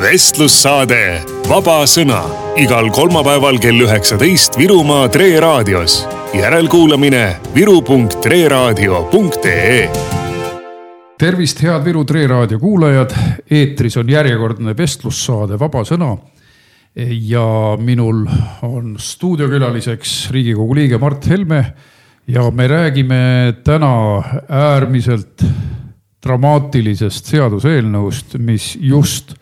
vestlussaade 0.00 1.20
Vaba 1.44 1.82
Sõna 1.84 2.22
igal 2.58 2.88
kolmapäeval 2.94 3.58
kell 3.60 3.82
üheksateist 3.84 4.56
Virumaa 4.58 5.08
Tre 5.12 5.40
raadios. 5.40 6.08
järelkuulamine 6.32 7.36
viru.treraadio.ee 7.54 9.90
tervist, 11.18 11.62
head 11.62 11.84
Viru 11.84 12.04
Tre 12.04 12.26
raadio 12.26 12.58
kuulajad. 12.58 13.10
eetris 13.50 13.96
on 13.96 14.08
järjekordne 14.08 14.76
vestlussaade 14.76 15.58
Vaba 15.58 15.84
Sõna. 15.84 16.16
ja 17.10 17.76
minul 17.78 18.26
on 18.62 18.96
stuudiokülaliseks 18.98 20.30
Riigikogu 20.30 20.74
liige 20.74 20.98
Mart 20.98 21.28
Helme 21.28 21.72
ja 22.26 22.50
me 22.50 22.68
räägime 22.68 23.54
täna 23.64 24.22
äärmiselt 24.48 25.44
dramaatilisest 26.22 27.24
seaduseelnõust, 27.24 28.38
mis 28.38 28.78
just 28.80 29.39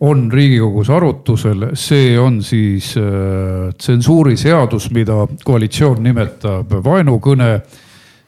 on 0.00 0.28
Riigikogus 0.32 0.90
arutusel, 0.94 1.70
see 1.74 2.18
on 2.20 2.38
siis 2.42 2.92
äh, 2.96 3.72
tsensuuriseadus, 3.78 4.90
mida 4.94 5.24
koalitsioon 5.44 6.02
nimetab 6.06 6.76
vaenukõne 6.84 7.56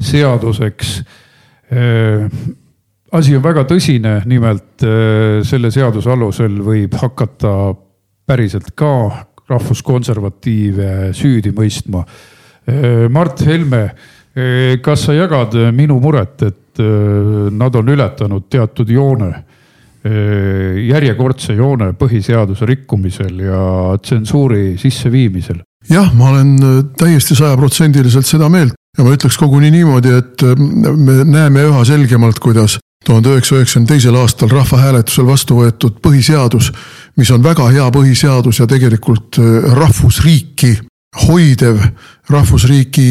seaduseks 0.02 0.96
äh,. 1.70 2.26
asi 3.12 3.36
on 3.36 3.42
väga 3.42 3.64
tõsine, 3.70 4.20
nimelt 4.26 4.82
äh, 4.82 5.42
selle 5.46 5.70
seaduse 5.70 6.10
alusel 6.10 6.58
võib 6.66 6.94
hakata 6.98 7.74
päriselt 8.26 8.72
ka 8.74 9.26
rahvuskonservatiive 9.50 11.10
süüdi 11.16 11.50
mõistma. 11.50 12.04
Mart 13.10 13.40
Helme, 13.42 13.80
kas 14.78 15.08
sa 15.08 15.16
jagad 15.16 15.56
minu 15.74 15.96
muret, 15.98 16.44
et 16.46 16.78
nad 17.50 17.74
on 17.74 17.90
ületanud 17.90 18.46
teatud 18.46 18.92
joone 18.94 19.32
järjekordse 20.00 21.52
joone 21.58 21.90
põhiseaduse 21.92 22.64
rikkumisel 22.66 23.42
ja 23.44 23.64
tsensuuri 24.00 24.78
sisseviimisel. 24.80 25.58
jah, 25.90 26.14
ma 26.16 26.30
olen 26.30 26.54
täiesti 26.98 27.36
sajaprotsendiliselt 27.36 28.26
seda 28.26 28.48
meelt 28.48 28.72
ja 28.98 29.04
ma 29.04 29.12
ütleks 29.14 29.36
koguni 29.38 29.70
niimoodi, 29.70 30.14
et 30.16 30.44
me 30.96 31.24
näeme 31.24 31.66
üha 31.68 31.84
selgemalt, 31.84 32.40
kuidas 32.40 32.78
tuhande 33.04 33.32
üheksasaja 33.32 33.62
üheksakümne 33.62 33.88
teisel 33.88 34.16
aastal 34.20 34.50
rahvahääletusel 34.52 35.26
vastu 35.26 35.60
võetud 35.60 36.00
põhiseadus, 36.04 36.70
mis 37.16 37.30
on 37.32 37.44
väga 37.44 37.68
hea 37.72 37.86
põhiseadus 37.94 38.60
ja 38.60 38.66
tegelikult 38.68 39.38
rahvusriiki 39.76 40.74
hoidev, 41.26 41.80
rahvusriiki 42.30 43.08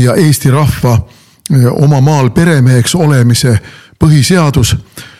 ja 0.00 0.14
Eesti 0.14 0.50
rahva 0.50 0.98
oma 1.72 2.00
maal 2.00 2.30
peremeheks 2.30 2.94
olemise 2.94 3.58
põhiseadus 3.98 4.76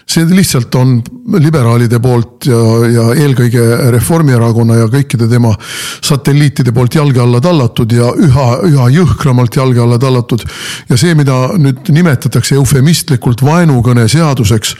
see 0.09 0.25
lihtsalt 0.33 0.75
on 0.75 0.95
liberaalide 1.37 1.99
poolt 2.01 2.47
ja, 2.49 2.59
ja 2.89 3.05
eelkõige 3.13 3.65
Reformierakonna 3.93 4.79
ja 4.81 4.89
kõikide 4.93 5.29
tema 5.29 5.53
satelliitide 5.61 6.73
poolt 6.73 6.97
jalge 6.97 7.21
alla 7.21 7.43
tallatud 7.45 7.93
ja 7.93 8.09
üha, 8.17 8.47
üha 8.71 8.89
jõhkramalt 8.95 9.61
jalge 9.61 9.83
alla 9.85 9.99
tallatud. 10.01 10.45
ja 10.89 10.97
see, 10.97 11.15
mida 11.15 11.37
nüüd 11.61 11.93
nimetatakse 11.93 12.57
eufemistlikult 12.57 13.45
vaenukõne 13.45 14.09
seaduseks, 14.09 14.75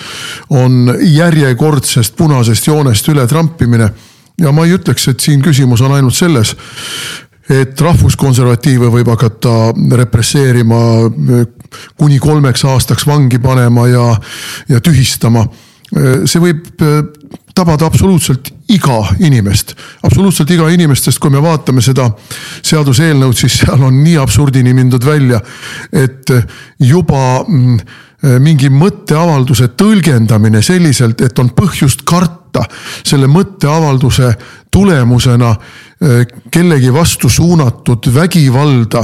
on 0.49 0.95
järjekordsest 1.05 2.17
punasest 2.17 2.71
joonest 2.71 3.09
üle 3.13 3.27
trampimine 3.29 3.93
ja 4.41 4.53
ma 4.53 4.65
ei 4.65 4.79
ütleks, 4.79 5.11
et 5.11 5.21
siin 5.21 5.43
küsimus 5.45 5.83
on 5.85 5.93
ainult 5.93 6.17
selles, 6.17 6.55
et 7.49 7.81
rahvuskonservatiive 7.81 8.91
võib 8.93 9.09
hakata 9.13 9.73
represseerima, 10.01 10.81
kuni 11.99 12.19
kolmeks 12.23 12.65
aastaks 12.69 13.07
vangi 13.07 13.39
panema 13.43 13.89
ja, 13.89 14.07
ja 14.69 14.81
tühistama. 14.81 15.47
see 16.29 16.41
võib 16.43 16.67
eh, 16.85 16.99
tabada 17.57 17.87
absoluutselt 17.89 18.51
iga 18.69 18.99
inimest, 19.25 19.73
absoluutselt 20.05 20.51
iga 20.53 20.69
inimest, 20.71 21.09
sest 21.09 21.19
kui 21.19 21.33
me 21.33 21.41
vaatame 21.43 21.81
seda 21.83 22.11
seaduseelnõud, 22.63 23.35
siis 23.35 23.63
seal 23.63 23.83
on 23.83 24.03
nii 24.05 24.19
absurdini 24.21 24.75
mindud 24.77 25.07
välja, 25.09 25.41
et 25.93 26.31
juba 26.85 27.41
mm, 27.49 27.81
mingi 28.45 28.69
mõtteavalduse 28.71 29.73
tõlgendamine 29.81 30.63
selliselt, 30.63 31.25
et 31.25 31.39
on 31.39 31.51
põhjust 31.57 32.05
karta 32.07 32.67
selle 33.07 33.27
mõtteavalduse 33.33 34.35
tulemusena 34.71 35.55
Äh, 35.57 35.88
kellegi 36.51 36.93
vastu 36.95 37.29
suunatud 37.29 38.07
vägivalda 38.15 39.03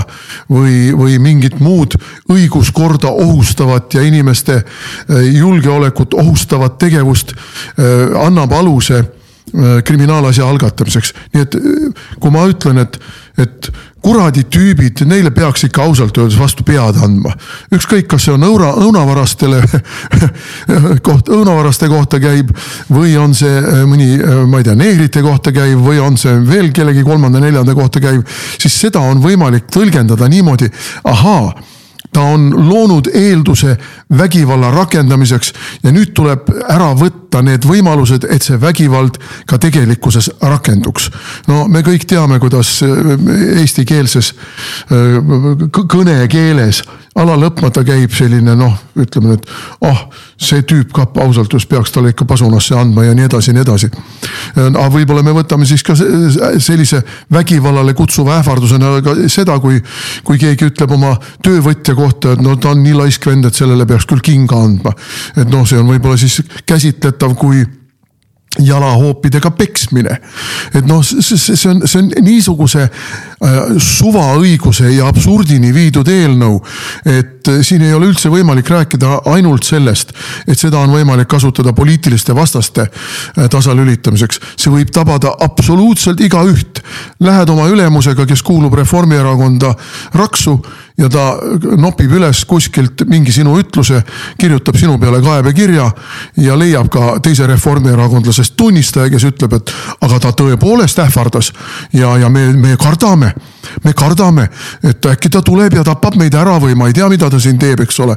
või, 0.50 0.92
või 0.94 1.18
mingit 1.18 1.58
muud 1.58 1.96
õiguskorda 2.30 3.10
ohustavat 3.10 3.94
ja 3.94 4.02
inimeste 4.06 4.60
äh, 4.60 5.24
julgeolekut 5.34 6.14
ohustavat 6.14 6.78
tegevust 6.78 7.34
äh, 7.34 8.14
annab 8.26 8.52
aluse 8.52 9.02
kriminaalasja 9.84 10.46
algatamiseks. 10.48 11.12
nii 11.34 11.42
et 11.46 11.58
kui 12.20 12.32
ma 12.34 12.46
ütlen, 12.50 12.80
et, 12.82 12.98
et 13.38 13.68
kuradi 14.04 14.44
tüübid, 14.52 15.00
neile 15.08 15.30
peaks 15.34 15.64
ikka 15.68 15.84
ausalt 15.86 16.18
öeldes 16.20 16.36
vastu 16.38 16.64
pead 16.66 16.98
andma. 17.02 17.32
ükskõik, 17.74 18.06
kas 18.10 18.26
see 18.26 18.34
on 18.34 18.44
õuna, 18.44 18.72
õunavarastele 18.84 19.62
koht, 21.06 21.30
õunavaraste 21.32 21.88
kohta 21.92 22.20
käib 22.22 22.52
või 22.92 23.14
on 23.20 23.36
see 23.36 23.54
äh, 23.60 23.84
mõni, 23.88 24.10
äh, 24.18 24.42
ma 24.48 24.60
ei 24.60 24.68
tea, 24.68 24.76
neegrite 24.78 25.24
kohta 25.24 25.54
käiv 25.56 25.84
või 25.86 26.02
on 26.04 26.18
see 26.20 26.34
veel 26.48 26.72
kellegi 26.76 27.04
kolmanda-neljanda 27.06 27.76
kohta 27.76 28.02
käiv, 28.04 28.26
siis 28.58 28.76
seda 28.86 29.04
on 29.04 29.22
võimalik 29.24 29.70
tõlgendada 29.72 30.28
niimoodi, 30.30 30.68
ahaa 31.08 31.54
ta 32.14 32.22
on 32.30 32.50
loonud 32.68 33.08
eelduse 33.10 33.74
vägivalla 34.18 34.70
rakendamiseks 34.70 35.52
ja 35.82 35.92
nüüd 35.94 36.12
tuleb 36.14 36.52
ära 36.70 36.92
võtta 36.94 37.23
need 37.42 37.64
võimalused, 37.66 38.26
et 38.30 38.42
see 38.42 38.60
vägivald 38.60 39.18
ka 39.46 39.58
tegelikkuses 39.58 40.30
rakenduks. 40.42 41.10
no 41.48 41.66
me 41.68 41.82
kõik 41.86 42.06
teame, 42.08 42.38
kuidas 42.42 42.76
eestikeelses 42.82 44.34
kõnekeeles 45.94 46.84
ala 47.14 47.36
lõpmata 47.38 47.84
käib 47.86 48.14
selline 48.14 48.56
noh, 48.58 48.74
ütleme 48.98 49.34
nüüd, 49.34 49.44
ah 49.86 49.90
oh, 49.92 50.00
see 50.40 50.64
tüüp 50.66 50.90
ka 50.94 51.04
ausalt 51.22 51.52
öeldes 51.52 51.66
peaks 51.70 51.92
talle 51.94 52.10
ikka 52.10 52.26
pasunasse 52.26 52.74
andma 52.74 53.04
ja 53.06 53.14
nii 53.14 53.28
edasi 53.28 53.52
ja 53.52 53.54
nii 53.54 53.62
edasi. 53.62 53.90
aga 54.56 54.88
võib-olla 54.90 55.22
me 55.22 55.34
võtame 55.36 55.66
siis 55.68 55.84
ka 55.86 55.94
sellise 55.94 57.02
vägivallale 57.32 57.94
kutsuva 57.94 58.40
ähvardusena 58.40 58.90
ka 59.06 59.14
seda, 59.30 59.60
kui, 59.62 59.78
kui 60.26 60.40
keegi 60.42 60.72
ütleb 60.72 60.96
oma 60.96 61.14
töövõtja 61.44 61.94
kohta, 61.94 62.34
et 62.34 62.42
no 62.42 62.56
ta 62.56 62.72
on 62.74 62.82
nii 62.82 62.96
laisk 62.98 63.30
vend, 63.30 63.46
et 63.46 63.54
sellele 63.54 63.86
peaks 63.86 64.08
küll 64.10 64.24
kinga 64.24 64.58
andma. 64.66 64.94
et 65.36 65.48
noh, 65.50 65.62
see 65.68 65.78
on 65.78 65.86
võib-olla 65.92 66.18
siis 66.18 66.40
käsitletav 66.66 67.23
kui 67.38 67.64
jalahoopidega 68.58 69.50
peksmine. 69.50 70.20
et 70.74 70.86
noh, 70.86 71.02
see 71.02 71.70
on, 71.70 71.82
see 71.88 71.98
on 72.00 72.10
niisuguse 72.22 72.84
äh, 72.84 73.56
suvaõiguse 73.82 74.92
ja 74.94 75.08
absurdini 75.10 75.72
viidud 75.74 76.08
eelnõu, 76.08 76.60
et 77.04 77.50
äh, 77.50 77.60
siin 77.66 77.82
ei 77.82 77.94
ole 77.94 78.12
üldse 78.12 78.30
võimalik 78.30 78.70
rääkida 78.70 79.24
ainult 79.34 79.66
sellest, 79.66 80.14
et 80.46 80.58
seda 80.58 80.84
on 80.84 80.94
võimalik 80.94 81.28
kasutada 81.30 81.74
poliitiliste 81.74 82.34
vastaste 82.36 82.86
äh, 82.86 83.48
tasalülitamiseks. 83.50 84.40
see 84.56 84.72
võib 84.72 84.94
tabada 84.94 85.34
absoluutselt 85.40 86.20
igaüht. 86.20 86.82
Lähed 87.20 87.50
oma 87.50 87.66
ülemusega, 87.70 88.26
kes 88.26 88.42
kuulub 88.42 88.74
Reformierakonda 88.78 89.74
raksu 90.14 90.60
ja 90.98 91.08
ta 91.10 91.22
nopib 91.80 92.12
üles 92.14 92.44
kuskilt 92.46 93.02
mingi 93.10 93.32
sinu 93.34 93.56
ütluse, 93.58 93.98
kirjutab 94.38 94.78
sinu 94.78 94.94
peale 95.02 95.18
kaebekirja 95.24 95.88
ja 96.38 96.58
leiab 96.58 96.90
ka 96.92 97.16
teise 97.24 97.48
reformierakondlasest 97.50 98.54
tunnistaja, 98.56 99.10
kes 99.10 99.26
ütleb, 99.32 99.56
et 99.58 99.72
aga 100.06 100.20
ta 100.22 100.30
tõepoolest 100.38 101.02
ähvardas 101.02 101.50
ja, 101.92 102.14
ja 102.22 102.30
me, 102.30 102.46
me 102.54 102.76
kardame, 102.78 103.32
me 103.82 103.94
kardame, 103.96 104.46
et 104.86 105.10
äkki 105.10 105.32
ta 105.34 105.42
tuleb 105.42 105.74
ja 105.74 105.84
tapab 105.86 106.18
meid 106.20 106.34
ära 106.38 106.60
või 106.62 106.78
ma 106.78 106.86
ei 106.90 106.94
tea, 106.94 107.10
mida 107.10 107.30
ta 107.30 107.42
siin 107.42 107.58
teeb, 107.58 107.82
eks 107.82 107.98
ole. 108.04 108.14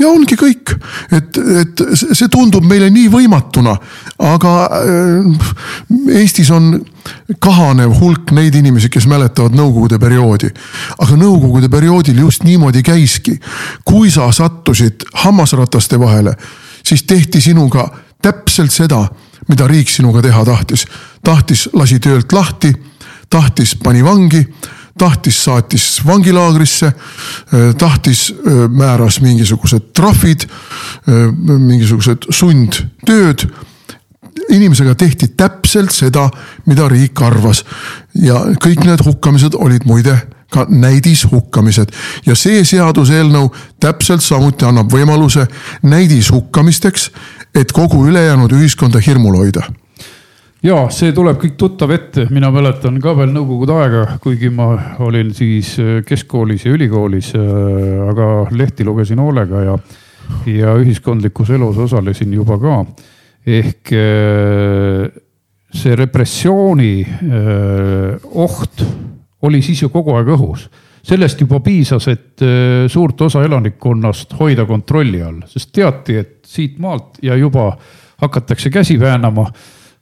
Ja 0.00 0.08
ongi 0.08 0.36
kõik, 0.38 0.72
et, 1.12 1.38
et 1.60 1.82
see 1.98 2.28
tundub 2.32 2.64
meile 2.68 2.88
nii 2.92 3.08
võimatuna, 3.12 3.74
aga 4.30 4.54
äh, 4.80 5.50
Eestis 6.20 6.50
on 6.54 6.72
kahanev 7.42 7.94
hulk 8.00 8.32
neid 8.36 8.56
inimesi, 8.58 8.90
kes 8.92 9.06
mäletavad 9.10 9.56
nõukogude 9.56 9.98
perioodi. 10.00 10.50
aga 10.98 11.16
nõukogude 11.20 11.68
perioodil 11.68 12.18
just 12.24 12.44
niimoodi 12.44 12.82
käiski. 12.82 13.38
kui 13.84 14.10
sa 14.10 14.32
sattusid 14.32 15.04
hammasrataste 15.24 16.00
vahele, 16.00 16.34
siis 16.84 17.02
tehti 17.02 17.40
sinuga 17.40 17.88
täpselt 18.22 18.72
seda, 18.72 19.04
mida 19.48 19.66
riik 19.66 19.88
sinuga 19.88 20.22
teha 20.22 20.44
tahtis. 20.44 20.86
tahtis, 21.24 21.68
lasi 21.72 22.00
töölt 22.00 22.32
lahti, 22.32 22.72
tahtis, 23.30 23.76
pani 23.76 24.04
vangi 24.04 24.46
tahtis, 25.00 25.38
saatis 25.44 25.86
vangilaagrisse, 26.06 26.92
tahtis, 27.78 28.28
määras 28.68 29.20
mingisugused 29.24 29.90
trahvid, 29.96 30.46
mingisugused 31.48 32.28
sundtööd. 32.28 33.46
Inimesega 34.50 34.94
tehti 34.98 35.30
täpselt 35.38 35.92
seda, 35.94 36.28
mida 36.66 36.88
riik 36.88 37.22
arvas. 37.22 37.64
ja 38.14 38.44
kõik 38.64 38.84
need 38.84 39.04
hukkamised 39.04 39.54
olid 39.54 39.86
muide 39.86 40.16
ka 40.50 40.66
näidishukkamised 40.68 41.92
ja 42.26 42.34
see 42.34 42.64
seaduseelnõu 42.66 43.52
täpselt 43.80 44.22
samuti 44.22 44.66
annab 44.66 44.90
võimaluse 44.90 45.46
näidishukkamisteks 45.82 47.10
et 47.54 47.72
kogu 47.72 48.06
ülejäänud 48.06 48.52
ühiskonda 48.52 48.98
hirmul 49.06 49.36
hoida 49.36 49.62
ja 50.64 50.80
see 50.92 51.14
tuleb 51.16 51.38
kõik 51.40 51.56
tuttav 51.60 51.92
ette, 51.94 52.26
mina 52.32 52.50
mäletan 52.52 52.98
ka 53.02 53.14
veel 53.16 53.32
nõukogude 53.32 53.76
aega, 53.80 54.02
kuigi 54.22 54.50
ma 54.52 54.72
olin 55.06 55.32
siis 55.36 55.72
äh, 55.80 56.00
keskkoolis 56.06 56.66
ja 56.66 56.74
ülikoolis, 56.76 57.32
äh, 57.38 58.02
aga 58.10 58.28
lehti 58.52 58.84
lugesin 58.86 59.22
hoolega 59.22 59.64
ja, 59.64 59.78
ja 60.50 60.76
ühiskondlikus 60.80 61.54
elus 61.56 61.80
osalesin 61.86 62.34
juba 62.36 62.58
ka. 62.60 62.84
ehk 63.46 63.92
äh, 63.96 65.08
see 65.70 65.96
repressiooni 65.96 66.92
oht 68.42 68.80
oli 69.46 69.60
siis 69.62 69.84
ju 69.84 69.88
kogu 69.88 70.16
aeg 70.18 70.32
õhus 70.34 70.64
sellest 71.00 71.40
juba 71.40 71.60
piisas, 71.64 72.08
et 72.10 72.42
suurt 72.90 73.22
osa 73.24 73.40
elanikkonnast 73.46 74.34
hoida 74.36 74.66
kontrolli 74.68 75.22
all, 75.22 75.38
sest 75.48 75.70
teati, 75.72 76.16
et 76.18 76.42
siit 76.44 76.74
maalt 76.82 77.22
ja 77.22 77.38
juba 77.38 77.70
hakatakse 78.20 78.68
käsi 78.74 78.98
väänama 79.00 79.46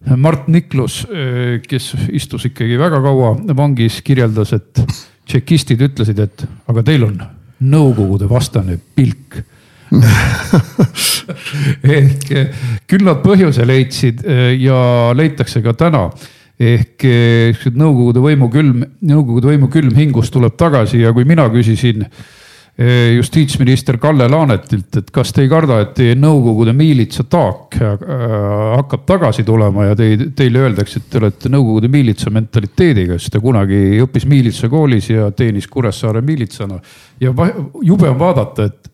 Mart 0.06 0.46
Niklus, 0.48 1.02
eh, 1.10 1.58
kes 1.66 1.92
istus 2.14 2.46
ikkagi 2.48 2.78
väga 2.78 3.00
kaua 3.02 3.34
vangis, 3.58 3.98
kirjeldas, 4.06 4.52
et 4.54 4.80
tšekistid 5.28 5.82
ütlesid, 5.88 6.20
et 6.22 6.44
aga 6.70 6.84
teil 6.86 7.04
on 7.08 7.18
nõukogude 7.68 8.28
vastane 8.30 8.78
pilk. 8.78 9.40
Ehk 11.98 12.30
eh, 12.30 12.64
küll 12.86 13.04
nad 13.08 13.22
põhjuse 13.24 13.66
leidsid 13.66 14.22
eh, 14.24 14.54
ja 14.62 15.10
leitakse 15.18 15.62
ka 15.64 15.74
täna. 15.74 16.08
Ehk 16.58 17.04
nõukogude 17.78 18.22
võimu 18.22 18.48
külm, 18.50 18.82
nõukogude 19.06 19.52
võimu 19.52 19.68
külm 19.70 19.94
hingus 19.94 20.30
tuleb 20.34 20.56
tagasi 20.58 21.04
ja 21.04 21.12
kui 21.14 21.26
mina 21.26 21.46
küsisin 21.52 22.02
Eh, 22.02 22.16
justiitsminister 23.16 23.96
Kalle 23.98 24.28
Laanetilt, 24.30 25.00
et 25.00 25.08
kas 25.10 25.32
te 25.34 25.42
ei 25.42 25.48
karda, 25.50 25.80
et 25.82 25.96
teie 25.98 26.14
Nõukogude 26.19 26.70
miilitsa 26.78 27.25
taak 27.26 27.75
äh, 27.82 28.04
hakkab 28.76 29.02
tagasi 29.08 29.42
tulema 29.46 29.88
ja 29.88 29.96
teid, 29.98 30.28
teile 30.38 30.62
öeldakse, 30.66 31.02
et 31.02 31.08
te 31.10 31.19
olete 31.19 31.50
Nõukogude 31.50 31.90
miilitsa 31.90 32.30
mentaliteediga, 32.34 33.19
sest 33.19 33.34
ta 33.34 33.42
kunagi 33.42 33.98
õppis 34.04 34.28
miilitsa 34.30 34.70
koolis 34.70 35.10
ja 35.10 35.32
teenis 35.34 35.66
Kuressaare 35.66 36.22
miilitsana. 36.22 36.78
ja 37.20 37.34
jube 37.82 38.08
on 38.08 38.19
vaadata, 38.19 38.69
et 38.70 38.92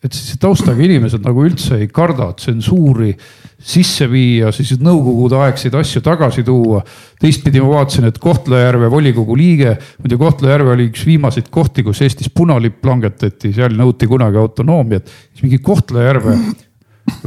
et 0.00 0.16
siis 0.16 0.38
taustaga 0.40 0.80
inimesed 0.80 1.20
nagu 1.24 1.42
üldse 1.44 1.76
ei 1.82 1.88
karda 1.92 2.30
tsensuuri 2.38 3.12
sisse 3.60 4.06
viia, 4.08 4.48
siis 4.56 4.72
nõukogude 4.80 5.36
aegseid 5.44 5.74
asju 5.76 6.00
tagasi 6.04 6.44
tuua. 6.46 6.80
teistpidi 7.20 7.60
ma 7.60 7.74
vaatasin, 7.74 8.06
et 8.08 8.18
Kohtla-Järve 8.18 8.88
volikogu 8.90 9.36
liige, 9.36 9.74
muide 10.00 10.16
Kohtla-Järve 10.20 10.72
oli 10.72 10.88
üks 10.88 11.04
viimaseid 11.04 11.50
kohti, 11.52 11.84
kus 11.84 12.00
Eestis 12.00 12.32
punalipp 12.32 12.84
langetati, 12.88 13.52
seal 13.52 13.76
nõuti 13.76 14.08
kunagi 14.08 14.40
autonoomiat. 14.40 15.12
siis 15.32 15.44
mingi 15.44 15.60
Kohtla-Järve 15.64 16.38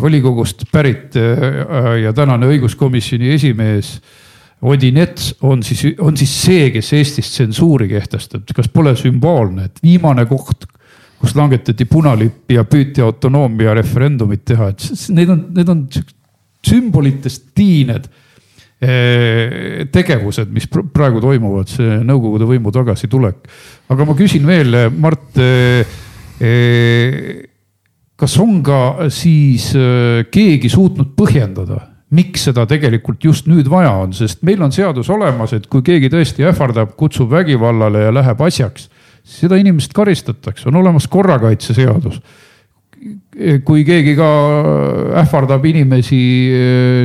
volikogust 0.02 0.66
pärit 0.72 1.16
äh, 1.20 2.02
ja 2.02 2.14
tänane 2.14 2.50
õiguskomisjoni 2.50 3.34
esimees 3.36 4.00
Odinets 4.64 5.34
on 5.44 5.62
siis, 5.64 5.84
on 6.00 6.18
siis 6.18 6.34
see, 6.46 6.70
kes 6.72 6.94
Eestis 6.96 7.30
tsensuuri 7.36 7.90
kehtestab, 7.92 8.48
kas 8.56 8.70
pole 8.72 8.96
sümboolne, 8.96 9.68
et 9.68 9.82
viimane 9.84 10.26
koht 10.26 10.66
kus 11.24 11.38
langetati 11.40 11.88
punalipp 11.88 12.52
ja 12.52 12.66
püüti 12.68 13.04
autonoomia 13.04 13.72
referendumit 13.78 14.44
teha, 14.50 14.74
et 14.74 14.90
need 15.16 15.32
on, 15.32 15.46
need 15.56 15.70
on 15.72 15.86
sümbolitest 16.68 17.54
tiined 17.56 18.10
eh, 18.84 19.86
tegevused, 19.94 20.52
mis 20.52 20.68
praegu 20.68 21.22
toimuvad, 21.24 21.72
see 21.72 22.02
Nõukogude 22.04 22.48
võimu 22.50 22.74
tagasitulek. 22.76 23.40
aga 23.94 24.08
ma 24.10 24.18
küsin 24.20 24.48
veel, 24.48 24.76
Mart. 24.92 25.40
Eh, 25.40 25.96
eh, 26.44 27.18
kas 28.24 28.36
on 28.40 28.60
ka 28.64 29.10
siis 29.12 29.72
keegi 30.32 30.70
suutnud 30.72 31.10
põhjendada, 31.18 31.80
miks 32.14 32.46
seda 32.46 32.64
tegelikult 32.70 33.26
just 33.26 33.50
nüüd 33.50 33.68
vaja 33.72 33.90
on, 34.04 34.14
sest 34.16 34.44
meil 34.46 34.62
on 34.64 34.72
seadus 34.72 35.10
olemas, 35.12 35.56
et 35.58 35.66
kui 35.68 35.84
keegi 35.84 36.12
tõesti 36.14 36.46
ähvardab, 36.48 36.94
kutsub 37.00 37.32
vägivallale 37.34 38.06
ja 38.06 38.14
läheb 38.16 38.44
asjaks 38.46 38.88
seda 39.24 39.58
inimest 39.60 39.94
karistatakse, 39.96 40.68
on 40.70 40.82
olemas 40.82 41.08
korrakaitseseadus. 41.08 42.22
kui 43.66 43.82
keegi 43.84 44.14
ka 44.16 44.28
ähvardab 45.20 45.66
inimesi, 45.66 46.20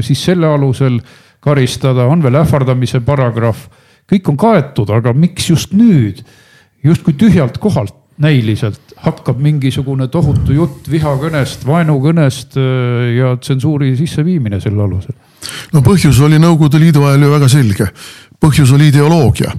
siis 0.05 0.25
selle 0.25 0.47
alusel 0.47 1.01
karistada, 1.41 2.07
on 2.07 2.23
veel 2.23 2.39
ähvardamise 2.43 3.01
paragrahv. 3.01 3.69
kõik 4.09 4.29
on 4.29 4.37
kaetud, 4.37 4.91
aga 4.91 5.13
miks 5.13 5.51
just 5.51 5.73
nüüd, 5.73 6.23
justkui 6.85 7.13
tühjalt 7.19 7.59
kohalt 7.59 7.95
näiliselt 8.19 8.95
hakkab 9.05 9.39
mingisugune 9.43 10.09
tohutu 10.11 10.55
jutt 10.57 10.89
vihakõnest, 10.91 11.63
vaenukõnest 11.67 12.57
ja 13.15 13.35
tsensuuri 13.39 13.93
sisseviimine 13.99 14.59
selle 14.63 14.83
alusel? 14.83 15.15
no 15.73 15.83
põhjus 15.87 16.19
oli 16.27 16.41
Nõukogude 16.43 16.81
Liidu 16.83 17.05
ajal 17.07 17.27
ju 17.27 17.31
väga 17.31 17.51
selge 17.53 17.87
põhjus 18.41 18.71
oli 18.75 18.89
ideoloogia 18.93 19.51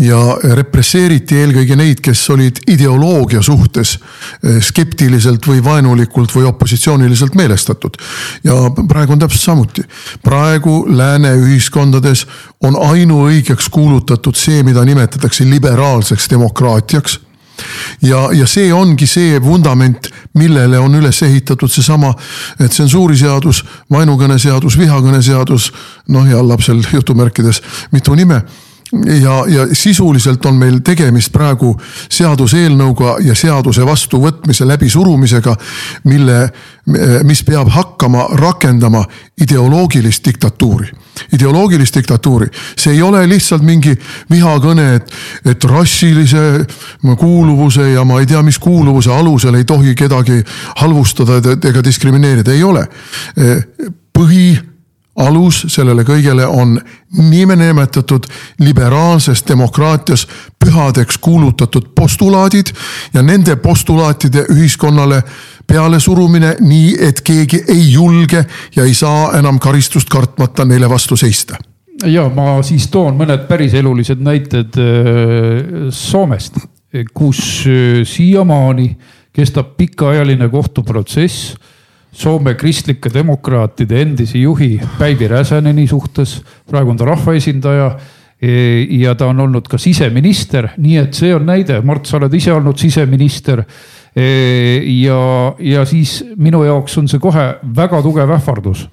ja 0.00 0.20
represseeriti 0.56 1.36
eelkõige 1.42 1.76
neid, 1.76 2.00
kes 2.04 2.22
olid 2.32 2.62
ideoloogia 2.72 3.42
suhtes 3.44 3.96
eh, 3.98 4.60
skeptiliselt 4.64 5.46
või 5.48 5.60
vaenulikult 5.64 6.32
või 6.36 6.46
opositsiooniliselt 6.48 7.36
meelestatud. 7.36 7.98
ja 8.44 8.54
praegu 8.88 9.12
on 9.12 9.18
täpselt 9.18 9.42
samuti. 9.42 9.84
praegu 10.22 10.86
lääne 10.88 11.34
ühiskondades 11.36 12.26
on 12.60 12.76
ainuõigeks 12.76 13.68
kuulutatud 13.68 14.36
see, 14.36 14.62
mida 14.62 14.84
nimetatakse 14.84 15.44
liberaalseks 15.44 16.30
demokraatiaks 16.30 17.20
ja, 18.02 18.28
ja 18.32 18.46
see 18.48 18.72
ongi 18.74 19.06
see 19.06 19.40
vundament, 19.42 20.08
millele 20.38 20.78
on 20.82 20.94
üles 20.98 21.22
ehitatud 21.22 21.70
seesama 21.70 22.12
tsensuuriseadus, 22.62 23.62
vaenukõneseadus, 23.90 24.78
vihakõneseadus, 24.78 25.72
noh 26.08 26.28
ja 26.28 26.42
lapsel 26.48 26.82
jutumärkides 26.92 27.62
mitu 27.92 28.14
nime 28.14 28.42
ja, 28.92 29.44
ja 29.48 29.66
sisuliselt 29.72 30.46
on 30.46 30.58
meil 30.60 30.80
tegemist 30.84 31.32
praegu 31.32 31.72
seaduseelnõuga 32.12 33.16
ja 33.24 33.34
seaduse 33.34 33.86
vastuvõtmise 33.86 34.66
läbisurumisega, 34.68 35.54
mille, 36.04 36.40
mis 37.24 37.44
peab 37.44 37.70
hakkama 37.72 38.28
rakendama 38.40 39.04
ideoloogilist 39.40 40.24
diktatuuri 40.24 40.92
ideoloogilist 41.32 41.94
diktatuuri. 41.94 42.46
see 42.76 42.92
ei 42.92 43.02
ole 43.02 43.28
lihtsalt 43.28 43.62
mingi 43.62 43.92
vihakõne, 44.30 44.94
et, 44.94 45.12
et 45.44 45.64
rassilise 45.64 46.64
kuuluvuse 47.18 47.90
ja 47.92 48.04
ma 48.04 48.20
ei 48.20 48.26
tea, 48.26 48.42
mis 48.42 48.58
kuuluvuse 48.58 49.12
alusel 49.12 49.54
ei 49.54 49.64
tohi 49.64 49.94
kedagi 49.94 50.42
halvustada 50.76 51.40
ega 51.68 51.84
diskrimineerida, 51.84 52.52
ei 52.52 52.64
ole. 52.64 52.86
põhi 54.18 54.71
alus 55.16 55.64
sellele 55.68 56.04
kõigele 56.08 56.46
on 56.48 56.78
nimenimetatud 57.18 58.26
liberaalses 58.64 59.44
demokraatias 59.48 60.26
pühadeks 60.64 61.18
kuulutatud 61.18 61.90
postulaadid 61.94 62.72
ja 63.14 63.22
nende 63.22 63.56
postulaatide 63.56 64.46
ühiskonnale 64.54 65.22
pealesurumine, 65.66 66.56
nii 66.60 66.96
et 67.00 67.20
keegi 67.24 67.62
ei 67.68 67.92
julge 67.92 68.44
ja 68.76 68.84
ei 68.84 68.94
saa 68.94 69.32
enam 69.38 69.58
karistust 69.58 70.08
kartmata 70.08 70.64
neile 70.64 70.88
vastu 70.90 71.16
seista. 71.16 71.56
Ja 72.08 72.26
ma 72.32 72.62
siis 72.66 72.88
toon 72.90 73.18
mõned 73.18 73.44
päriselulised 73.48 74.22
näited 74.24 74.78
äh, 74.80 75.90
Soomest, 75.90 76.56
kus 77.14 77.66
äh, 77.68 78.00
siiamaani 78.08 78.88
kestab 79.32 79.76
pikaajaline 79.76 80.48
kohtuprotsess 80.48 81.54
Soome 82.12 82.52
kristlike 82.60 83.08
demokraatide 83.08 84.02
endise 84.04 84.38
juhi 84.42 84.74
Päivi 84.98 85.28
Räsäneni 85.28 85.86
suhtes. 85.88 86.42
praegu 86.68 86.90
on 86.90 86.96
ta 86.96 87.04
rahvaesindaja 87.08 87.86
e, 88.42 88.52
ja 89.00 89.14
ta 89.14 89.26
on 89.26 89.40
olnud 89.40 89.68
ka 89.68 89.78
siseminister, 89.78 90.68
nii 90.76 90.98
et 91.00 91.14
see 91.14 91.32
on 91.34 91.46
näide, 91.48 91.80
Mart, 91.80 92.06
sa 92.06 92.18
oled 92.18 92.34
ise 92.34 92.52
olnud 92.52 92.76
siseminister. 92.76 93.64
E, 94.16 94.26
ja, 95.00 95.54
ja 95.58 95.86
siis 95.88 96.18
minu 96.36 96.64
jaoks 96.64 96.98
on 97.00 97.08
see 97.08 97.22
kohe 97.22 97.46
väga 97.76 98.02
tugev 98.04 98.36
ähvardus 98.36 98.84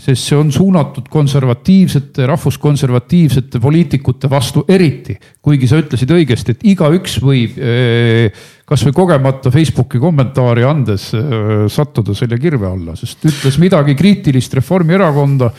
sest 0.00 0.30
see 0.30 0.38
on 0.38 0.48
suunatud 0.52 1.08
konservatiivsete, 1.12 2.26
rahvuskonservatiivsete 2.26 3.60
poliitikute 3.60 4.30
vastu 4.30 4.64
eriti. 4.68 5.18
kuigi 5.42 5.68
sa 5.68 5.80
ütlesid 5.80 6.14
õigesti, 6.14 6.54
et 6.54 6.64
igaüks 6.72 7.18
võib 7.20 7.58
eh, 7.58 8.30
kasvõi 8.70 8.94
kogemata 8.94 9.50
Facebooki 9.50 9.98
kommentaari 9.98 10.64
andes 10.66 11.10
eh, 11.18 11.66
sattuda 11.70 12.14
selle 12.14 12.38
kirve 12.38 12.68
alla, 12.70 12.94
sest 12.98 13.26
ütles 13.26 13.58
midagi 13.62 13.96
kriitilist 13.98 14.54
Reformierakonda 14.60 15.50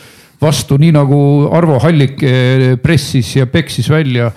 vastu, 0.42 0.78
nii 0.82 0.94
nagu 0.96 1.20
Arvo 1.54 1.78
Hallik 1.84 2.24
eh, 2.24 2.66
pressis 2.82 3.36
ja 3.36 3.48
peksis 3.52 3.90
välja 3.92 4.32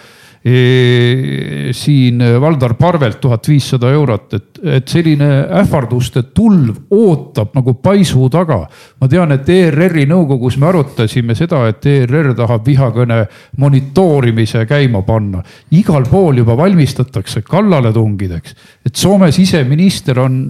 siin 0.45 2.19
Valdar 2.41 2.75
Parvelt 2.77 3.17
tuhat 3.21 3.47
viissada 3.49 3.89
eurot, 3.97 4.35
et, 4.37 4.59
et 4.77 4.89
selline 4.93 5.29
ähvarduste 5.61 6.23
tulv 6.37 6.93
ootab 6.93 7.55
nagu 7.57 7.73
paisu 7.81 8.29
taga. 8.29 8.59
ma 9.01 9.09
tean, 9.09 9.33
et 9.33 9.49
ERR-i 9.49 10.05
nõukogus 10.11 10.59
me 10.61 10.69
arutasime 10.69 11.35
seda, 11.35 11.63
et 11.73 11.87
ERR 11.87 12.35
tahab 12.37 12.67
vihakõne 12.67 13.23
monitoorimise 13.57 14.67
käima 14.69 15.01
panna. 15.03 15.41
igal 15.71 16.05
pool 16.11 16.43
juba 16.43 16.57
valmistatakse 16.57 17.41
kallaletungideks, 17.43 18.55
et 18.85 18.95
Soome 18.97 19.33
siseminister 19.33 20.21
on 20.21 20.45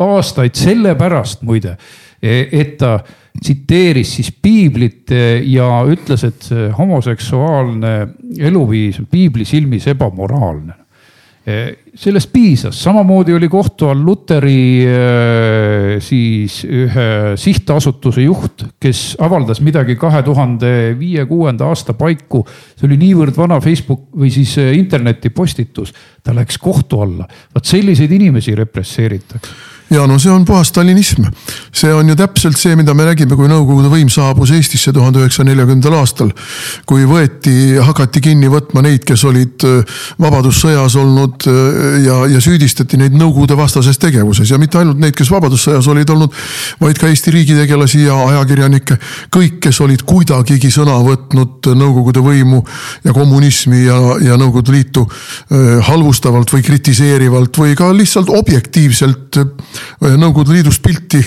aastaid 0.00 0.56
sellepärast 0.56 1.44
muide 1.44 1.76
et 2.24 2.78
ta 2.78 2.98
tsiteeris 3.40 4.14
siis 4.16 4.30
piiblit 4.42 5.10
ja 5.50 5.68
ütles, 5.90 6.24
et 6.24 6.48
see 6.48 6.70
homoseksuaalne 6.78 7.94
eluviis 8.38 9.00
on 9.02 9.10
piibli 9.10 9.44
silmis 9.48 9.88
ebamoraalne 9.90 10.84
sellest 11.94 12.30
piisas, 12.32 12.82
samamoodi 12.82 13.34
oli 13.36 13.48
kohtu 13.48 13.88
all 13.88 14.00
Luteri 14.04 14.86
äh, 14.88 16.00
siis 16.00 16.62
ühe 16.64 17.34
sihtasutuse 17.36 18.24
juht, 18.24 18.64
kes 18.80 19.02
avaldas 19.20 19.60
midagi 19.60 19.98
kahe 20.00 20.22
tuhande 20.24 20.94
viie, 20.98 21.26
kuuenda 21.28 21.68
aasta 21.68 21.92
paiku. 21.94 22.46
see 22.48 22.88
oli 22.88 22.96
niivõrd 23.02 23.36
vana 23.36 23.60
Facebook 23.60 24.08
või 24.16 24.32
siis 24.32 24.56
internetipostitus, 24.56 25.92
ta 26.24 26.34
läks 26.34 26.58
kohtu 26.58 27.04
alla. 27.04 27.28
vot 27.54 27.64
selliseid 27.64 28.12
inimesi 28.16 28.56
represseeritakse 28.56 29.73
ja 29.90 30.06
no 30.06 30.18
see 30.18 30.32
on 30.32 30.44
puhas 30.44 30.68
stalinism. 30.68 31.26
see 31.72 31.92
on 31.94 32.08
ju 32.08 32.16
täpselt 32.16 32.56
see, 32.58 32.76
mida 32.76 32.94
me 32.94 33.04
nägime, 33.04 33.36
kui 33.36 33.48
Nõukogude 33.48 33.90
võim 33.92 34.08
saabus 34.12 34.50
Eestisse 34.54 34.92
tuhande 34.92 35.20
üheksasaja 35.20 35.50
neljakümnendal 35.50 35.98
aastal. 35.98 36.30
kui 36.86 37.04
võeti, 37.08 37.76
hakati 37.84 38.22
kinni 38.24 38.48
võtma 38.48 38.82
neid, 38.84 39.04
kes 39.04 39.24
olid 39.28 39.66
äh, 39.68 39.98
vabadussõjas 40.20 40.96
olnud 41.00 41.48
äh, 41.50 41.98
ja, 42.06 42.18
ja 42.32 42.40
süüdistati 42.40 42.98
neid 43.00 43.16
Nõukogude 43.18 43.56
vastases 43.58 44.00
tegevuses 44.00 44.50
ja 44.50 44.58
mitte 44.58 44.80
ainult 44.80 45.00
neid, 45.02 45.16
kes 45.16 45.30
vabadussõjas 45.30 45.88
olid 45.92 46.10
olnud, 46.10 46.32
vaid 46.80 46.98
ka 47.00 47.10
Eesti 47.12 47.34
riigitegelasi 47.34 48.06
ja 48.06 48.16
ajakirjanikke. 48.30 48.98
kõik, 49.36 49.60
kes 49.68 49.80
olid 49.84 50.06
kuidagigi 50.08 50.72
sõna 50.72 50.96
võtnud 51.04 51.72
Nõukogude 51.74 52.24
võimu 52.24 52.62
ja 53.04 53.12
kommunismi 53.12 53.84
ja, 53.84 54.00
ja 54.24 54.40
Nõukogude 54.40 54.72
Liitu 54.72 55.04
äh, 55.04 55.76
halvustavalt 55.84 56.56
või 56.56 56.64
kritiseerivalt 56.64 57.60
või 57.60 57.76
ka 57.76 57.92
lihtsalt 57.92 58.32
objektiivselt 58.32 59.42
Nõukogude 60.00 60.52
Liidust 60.54 60.82
pilti 60.82 61.20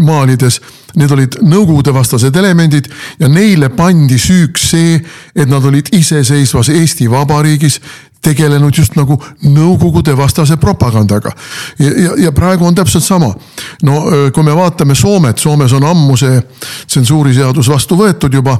maalides. 0.00 0.60
Need 0.94 1.10
olid 1.10 1.38
Nõukogude 1.42 1.94
vastased 1.94 2.36
elemendid 2.36 2.88
ja 3.18 3.28
neile 3.28 3.70
pandi 3.74 4.18
süüks 4.18 4.70
see, 4.74 4.98
et 5.34 5.48
nad 5.50 5.64
olid 5.64 5.90
iseseisvas 5.94 6.70
Eesti 6.74 7.10
Vabariigis 7.10 7.80
tegelenud 8.24 8.76
just 8.76 8.96
nagu 8.96 9.18
Nõukogude 9.44 10.14
vastase 10.16 10.56
propagandaga. 10.56 11.32
ja, 11.78 11.90
ja, 11.90 12.12
ja 12.24 12.32
praegu 12.32 12.66
on 12.66 12.74
täpselt 12.74 13.04
sama. 13.04 13.34
no 13.82 14.02
kui 14.34 14.42
me 14.42 14.56
vaatame 14.56 14.94
Soomet, 14.94 15.38
Soomes 15.38 15.72
on 15.72 15.84
ammu 15.84 16.16
see 16.16 16.40
tsensuuriseadus 16.86 17.68
vastu 17.68 17.98
võetud 18.00 18.34
juba 18.34 18.58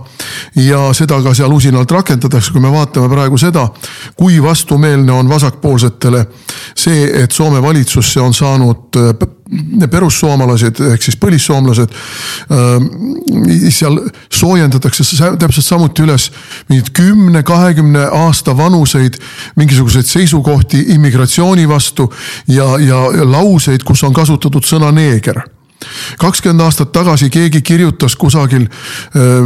ja 0.57 0.93
seda 0.95 1.21
ka 1.23 1.35
seal 1.35 1.53
usinalt 1.53 1.91
rakendatakse, 1.91 2.53
kui 2.53 2.61
me 2.61 2.73
vaatame 2.73 3.09
praegu 3.09 3.39
seda, 3.39 3.69
kui 4.17 4.43
vastumeelne 4.43 5.13
on 5.13 5.29
vasakpoolsetele 5.29 6.27
see, 6.77 7.07
et 7.23 7.33
Soome 7.33 7.63
valitsusse 7.63 8.21
on 8.21 8.35
saanud 8.35 8.99
perussoomlased 9.91 10.81
ehk 10.89 11.03
siis 11.05 11.17
põlissoomlased. 11.21 11.93
seal 13.71 13.99
soojendatakse 14.33 15.05
täpselt 15.39 15.67
samuti 15.67 16.05
üles 16.05 16.31
mingeid 16.69 16.93
kümne, 16.97 17.43
kahekümne 17.43 18.07
aasta 18.25 18.57
vanuseid 18.57 19.19
mingisuguseid 19.57 20.09
seisukohti 20.09 20.85
immigratsiooni 20.97 21.69
vastu 21.69 22.13
ja, 22.49 22.75
ja 22.81 23.05
lauseid, 23.25 23.85
kus 23.85 24.05
on 24.05 24.15
kasutatud 24.17 24.65
sõna 24.65 24.93
neeger 24.95 25.45
kakskümmend 26.19 26.65
aastat 26.65 26.93
tagasi 26.95 27.31
keegi 27.33 27.61
kirjutas 27.63 28.17
kusagil 28.17 28.67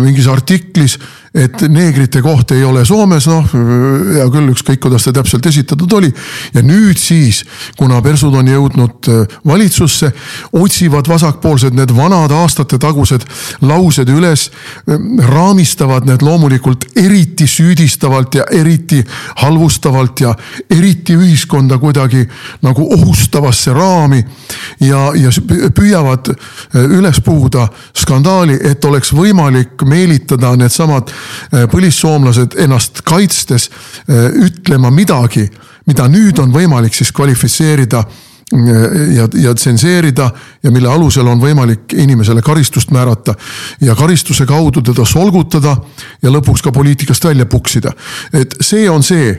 mingis 0.03 0.29
artiklis 0.31 0.99
et 1.35 1.61
neegrite 1.69 2.23
koht 2.23 2.53
ei 2.57 2.65
ole 2.65 2.85
Soomes, 2.89 3.27
noh 3.29 3.53
hea 3.53 4.27
küll, 4.33 4.49
ükskõik 4.53 4.81
kuidas 4.85 5.05
see 5.05 5.15
täpselt 5.17 5.47
esitatud 5.47 5.93
oli. 5.99 6.11
ja 6.55 6.63
nüüd 6.65 6.99
siis, 6.99 7.43
kuna 7.77 8.01
persud 8.03 8.35
on 8.35 8.49
jõudnud 8.49 9.09
äh, 9.13 9.37
valitsusse, 9.47 10.13
otsivad 10.53 11.09
vasakpoolsed 11.09 11.77
need 11.77 11.93
vanad 11.97 12.33
aastatetagused 12.33 13.27
laused 13.61 14.09
üles, 14.09 14.49
äh, 14.89 14.97
raamistavad 15.29 16.09
need 16.09 16.25
loomulikult 16.25 16.89
eriti 16.97 17.47
süüdistavalt 17.47 18.41
ja 18.41 18.47
eriti 18.53 19.03
halvustavalt 19.43 20.21
ja 20.25 20.35
eriti 20.71 21.17
ühiskonda 21.19 21.79
kuidagi 21.79 22.25
nagu 22.63 22.89
ohustavasse 22.95 23.73
raami. 23.73 24.25
ja, 24.81 25.13
ja 25.15 25.31
püüavad 25.75 26.33
äh, 26.33 26.83
üles 26.85 27.21
puhuda 27.21 27.69
skandaali, 27.97 28.59
et 28.65 28.85
oleks 28.85 29.13
võimalik 29.13 29.85
meelitada 29.85 30.57
needsamad 30.57 31.13
põlissoomlased 31.71 32.57
ennast 32.59 33.03
kaitstes 33.07 33.71
äh, 33.71 34.31
ütlema 34.47 34.91
midagi, 34.95 35.49
mida 35.89 36.09
nüüd 36.09 36.39
on 36.43 36.53
võimalik 36.55 36.95
siis 36.95 37.13
kvalifitseerida 37.17 37.99
äh, 37.99 38.17
ja, 39.17 39.29
ja 39.35 39.55
tsenseerida 39.55 40.31
ja 40.63 40.71
mille 40.71 40.89
alusel 40.89 41.27
on 41.29 41.41
võimalik 41.41 41.93
inimesele 41.93 42.43
karistust 42.43 42.91
määrata 42.91 43.35
ja 43.81 43.95
karistuse 43.95 44.47
kaudu 44.47 44.83
teda 44.83 45.05
solgutada 45.05 45.77
ja 46.23 46.33
lõpuks 46.33 46.65
ka 46.65 46.73
poliitikast 46.73 47.25
välja 47.25 47.47
puksida. 47.47 47.93
et 48.33 48.57
see 48.61 48.89
on 48.91 49.03
see, 49.03 49.35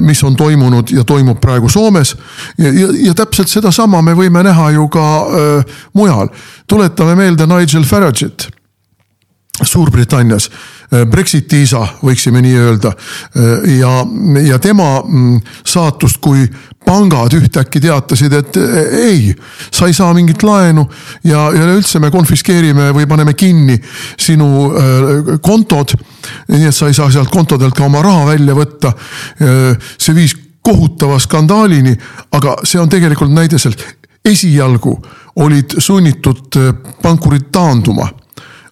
mis 0.00 0.22
on 0.24 0.36
toimunud 0.36 0.90
ja 0.92 1.04
toimub 1.04 1.40
praegu 1.40 1.68
Soomes 1.68 2.16
ja, 2.58 2.72
ja, 2.72 2.88
ja 3.08 3.14
täpselt 3.14 3.48
sedasama 3.48 4.02
me 4.02 4.12
võime 4.12 4.44
näha 4.44 4.70
ju 4.70 4.88
ka 4.88 5.06
äh, 5.16 5.80
mujal. 5.94 6.28
tuletame 6.66 7.14
meelde 7.14 7.46
Nigel 7.46 7.84
Farage'it 7.88 8.50
Suurbritannias 9.62 10.50
Äh, 10.92 11.02
Brexiti 11.06 11.64
isa, 11.66 11.80
võiksime 12.02 12.40
nii 12.44 12.58
öelda. 12.62 12.92
Äh, 13.34 13.78
ja, 13.80 13.92
ja 14.46 14.58
tema 14.62 15.00
mm, 15.02 15.40
saatust, 15.66 16.20
kui 16.22 16.44
pangad 16.86 17.34
ühtäkki 17.34 17.80
teatasid, 17.82 18.34
et 18.38 18.58
äh, 18.60 18.76
ei, 19.08 19.32
sa 19.74 19.88
ei 19.90 19.96
saa 19.96 20.12
mingit 20.14 20.44
laenu 20.46 20.84
ja, 21.24 21.48
ja 21.50 21.64
üleüldse 21.64 21.98
me 22.02 22.12
konfiskeerime 22.14 22.92
või 22.94 23.08
paneme 23.10 23.34
kinni 23.34 23.74
sinu 24.14 24.70
kontod. 25.42 25.96
nii 26.48 26.68
et 26.68 26.74
sa 26.74 26.86
ei 26.86 26.94
saa 26.94 27.10
sealt 27.10 27.32
kontodelt 27.34 27.74
ka 27.74 27.84
oma 27.84 28.02
raha 28.02 28.26
välja 28.30 28.54
võtta. 28.54 28.92
see 29.98 30.14
viis 30.14 30.36
kohutava 30.62 31.18
skandaalini, 31.18 31.96
aga 32.32 32.56
see 32.62 32.80
on 32.80 32.88
tegelikult 32.88 33.34
näide 33.34 33.58
sealt. 33.58 33.82
esialgu 34.24 34.94
olid 35.42 35.76
sunnitud 35.78 36.54
pankurid 37.02 37.50
taanduma 37.52 38.08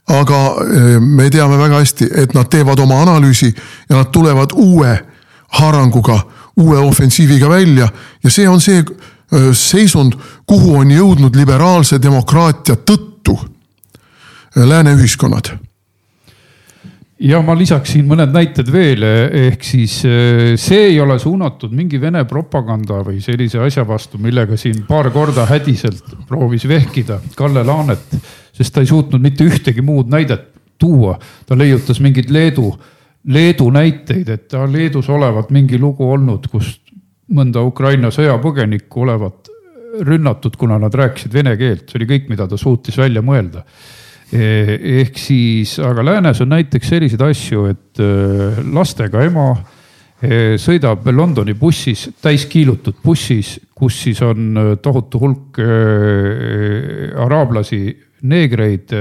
aga 0.07 0.41
eh, 0.61 1.01
me 1.01 1.31
teame 1.31 1.57
väga 1.59 1.81
hästi, 1.81 2.09
et 2.23 2.35
nad 2.35 2.49
teevad 2.51 2.81
oma 2.81 3.01
analüüsi 3.03 3.55
ja 3.89 3.97
nad 3.97 4.13
tulevad 4.13 4.53
uue 4.53 4.99
haaranguga, 5.59 6.19
uue 6.57 6.79
ofensiiviga 6.79 7.49
välja. 7.49 7.89
Ja 8.25 8.31
see 8.31 8.49
on 8.49 8.61
see 8.61 8.81
eh, 8.81 9.51
seisund, 9.53 10.19
kuhu 10.47 10.77
on 10.83 10.91
jõudnud 10.91 11.37
liberaalse 11.37 12.03
demokraatia 12.03 12.77
tõttu 12.77 13.39
eh, 13.39 14.65
lääne 14.65 14.97
ühiskonnad 14.99 15.55
ja 17.25 17.41
ma 17.43 17.57
lisaksin 17.57 18.07
mõned 18.09 18.35
näited 18.35 18.69
veel, 18.73 19.03
ehk 19.49 19.65
siis 19.65 19.99
see 20.61 20.81
ei 20.91 21.01
ole 21.01 21.19
suunatud 21.19 21.73
mingi 21.73 22.01
Vene 22.01 22.27
propaganda 22.29 23.01
või 23.07 23.23
sellise 23.25 23.63
asja 23.65 23.87
vastu, 23.89 24.21
millega 24.21 24.59
siin 24.61 24.85
paar 24.89 25.09
korda 25.15 25.47
hädiselt 25.49 26.17
proovis 26.29 26.69
vehkida 26.69 27.21
Kalle 27.37 27.65
Laanet 27.65 28.19
sest 28.55 28.75
ta 28.75 28.83
ei 28.83 28.89
suutnud 28.89 29.23
mitte 29.23 29.47
ühtegi 29.47 29.83
muud 29.83 30.11
näidet 30.13 30.53
tuua. 30.79 31.19
ta 31.47 31.59
leiutas 31.59 32.01
mingeid 32.01 32.31
Leedu, 32.31 32.75
Leedu 33.25 33.71
näiteid, 33.71 34.29
et 34.29 34.53
Leedus 34.71 35.09
olevat 35.09 35.51
mingi 35.51 35.79
lugu 35.79 36.11
olnud, 36.11 36.47
kus 36.51 36.79
mõnda 37.35 37.63
Ukraina 37.65 38.11
sõjapõgenikku 38.13 39.01
olevat 39.07 39.51
rünnatud, 40.05 40.57
kuna 40.59 40.79
nad 40.79 40.95
rääkisid 40.95 41.33
vene 41.33 41.55
keelt, 41.57 41.89
see 41.89 42.01
oli 42.01 42.09
kõik, 42.11 42.29
mida 42.29 42.47
ta 42.51 42.59
suutis 42.61 42.99
välja 42.99 43.23
mõelda. 43.23 43.63
E, 44.35 44.79
ehk 44.99 45.19
siis, 45.21 45.77
aga 45.79 46.03
läänes 46.03 46.41
on 46.43 46.51
näiteks 46.51 46.89
selliseid 46.91 47.23
asju, 47.23 47.69
et 47.71 48.01
e, 48.03 48.09
lastega 48.75 49.23
ema 49.23 49.53
e, 49.55 50.57
sõidab 50.59 51.07
Londoni 51.15 51.55
bussis, 51.59 52.09
täiskiilutud 52.23 52.99
bussis, 53.05 53.53
kus 53.75 54.01
siis 54.07 54.23
on 54.27 54.79
tohutu 54.83 55.21
hulk 55.23 55.61
araablasi 57.25 57.81
neegreid 58.25 58.95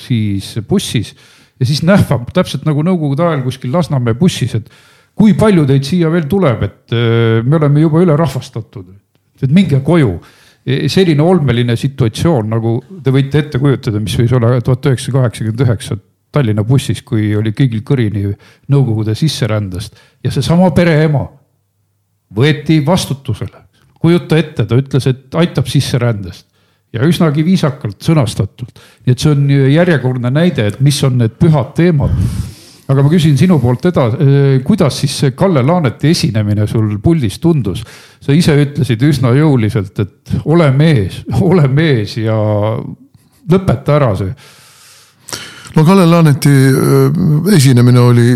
siis 0.00 0.50
bussis 0.68 1.14
ja 1.60 1.68
siis 1.68 1.84
nähvab 1.86 2.28
täpselt 2.34 2.64
nagu 2.68 2.84
nõukogude 2.84 3.24
ajal 3.24 3.44
kuskil 3.46 3.72
Lasnamäe 3.72 4.16
bussis, 4.18 4.56
et 4.58 4.68
kui 5.16 5.36
palju 5.38 5.64
teid 5.68 5.86
siia 5.86 6.10
veel 6.12 6.26
tuleb, 6.28 6.64
et 6.66 6.96
me 7.46 7.60
oleme 7.60 7.84
juba 7.84 8.02
ülerahvastatud, 8.04 8.88
et 9.40 9.52
minge 9.54 9.78
koju. 9.86 10.16
Selline 10.64 11.20
olmeline 11.20 11.76
situatsioon, 11.76 12.48
nagu 12.48 12.78
te 13.04 13.12
võite 13.12 13.42
ette 13.42 13.58
kujutada, 13.60 14.00
mis 14.00 14.14
võis 14.16 14.32
olla 14.32 14.54
tuhat 14.64 14.86
üheksasada 14.88 15.18
kaheksakümmend 15.18 15.64
üheksa 15.66 15.98
Tallinna 16.34 16.64
bussis, 16.66 17.02
kui 17.06 17.28
oli 17.36 17.52
kõigil 17.54 17.84
kõrini 17.86 18.30
Nõukogude 18.72 19.14
sisserändest 19.14 20.00
ja 20.24 20.32
seesama 20.34 20.70
pereema 20.74 21.26
võeti 22.34 22.80
vastutusele. 22.86 23.60
kujuta 24.00 24.36
ette, 24.36 24.64
ta 24.64 24.76
ütles, 24.76 25.06
et 25.06 25.34
aitab 25.34 25.68
sisserändest 25.68 26.46
ja 26.92 27.04
üsnagi 27.06 27.44
viisakalt 27.44 28.02
sõnastatult. 28.02 28.80
nii 29.04 29.12
et 29.12 29.18
see 29.18 29.30
on 29.30 29.48
järjekordne 29.50 30.30
näide, 30.30 30.66
et 30.66 30.80
mis 30.80 31.02
on 31.04 31.18
need 31.18 31.36
pühad 31.40 31.74
teemad. 31.74 32.10
Aga 32.88 33.04
ma 33.04 33.12
küsin 33.12 33.36
sinu 33.40 33.58
poolt 33.62 33.86
edasi, 33.88 34.18
eh, 34.20 34.56
kuidas 34.66 34.98
siis 35.00 35.14
see 35.22 35.36
Kalle 35.36 35.62
Laaneti 35.64 36.10
esinemine 36.12 36.66
sul 36.70 36.98
puldis 37.02 37.38
tundus? 37.40 37.84
sa 38.24 38.32
ise 38.32 38.56
ütlesid 38.56 39.02
üsna 39.04 39.34
jõuliselt, 39.36 39.98
et 40.00 40.34
ole 40.44 40.70
mees, 40.72 41.22
ole 41.48 41.68
mees 41.68 42.16
ja 42.20 42.36
lõpeta 43.50 43.96
ära 43.98 44.12
see 44.16 44.34
no 45.74 45.84
Kalle 45.84 46.06
Laaneti 46.08 46.54
esinemine 47.56 48.00
oli, 48.00 48.28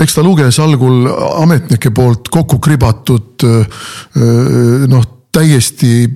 eks 0.00 0.18
ta 0.18 0.24
luges 0.26 0.58
algul 0.62 1.08
ametnike 1.42 1.90
poolt 1.94 2.28
kokku 2.30 2.60
kribatud 2.62 3.46
noh, 4.90 5.08
täiesti 5.32 6.08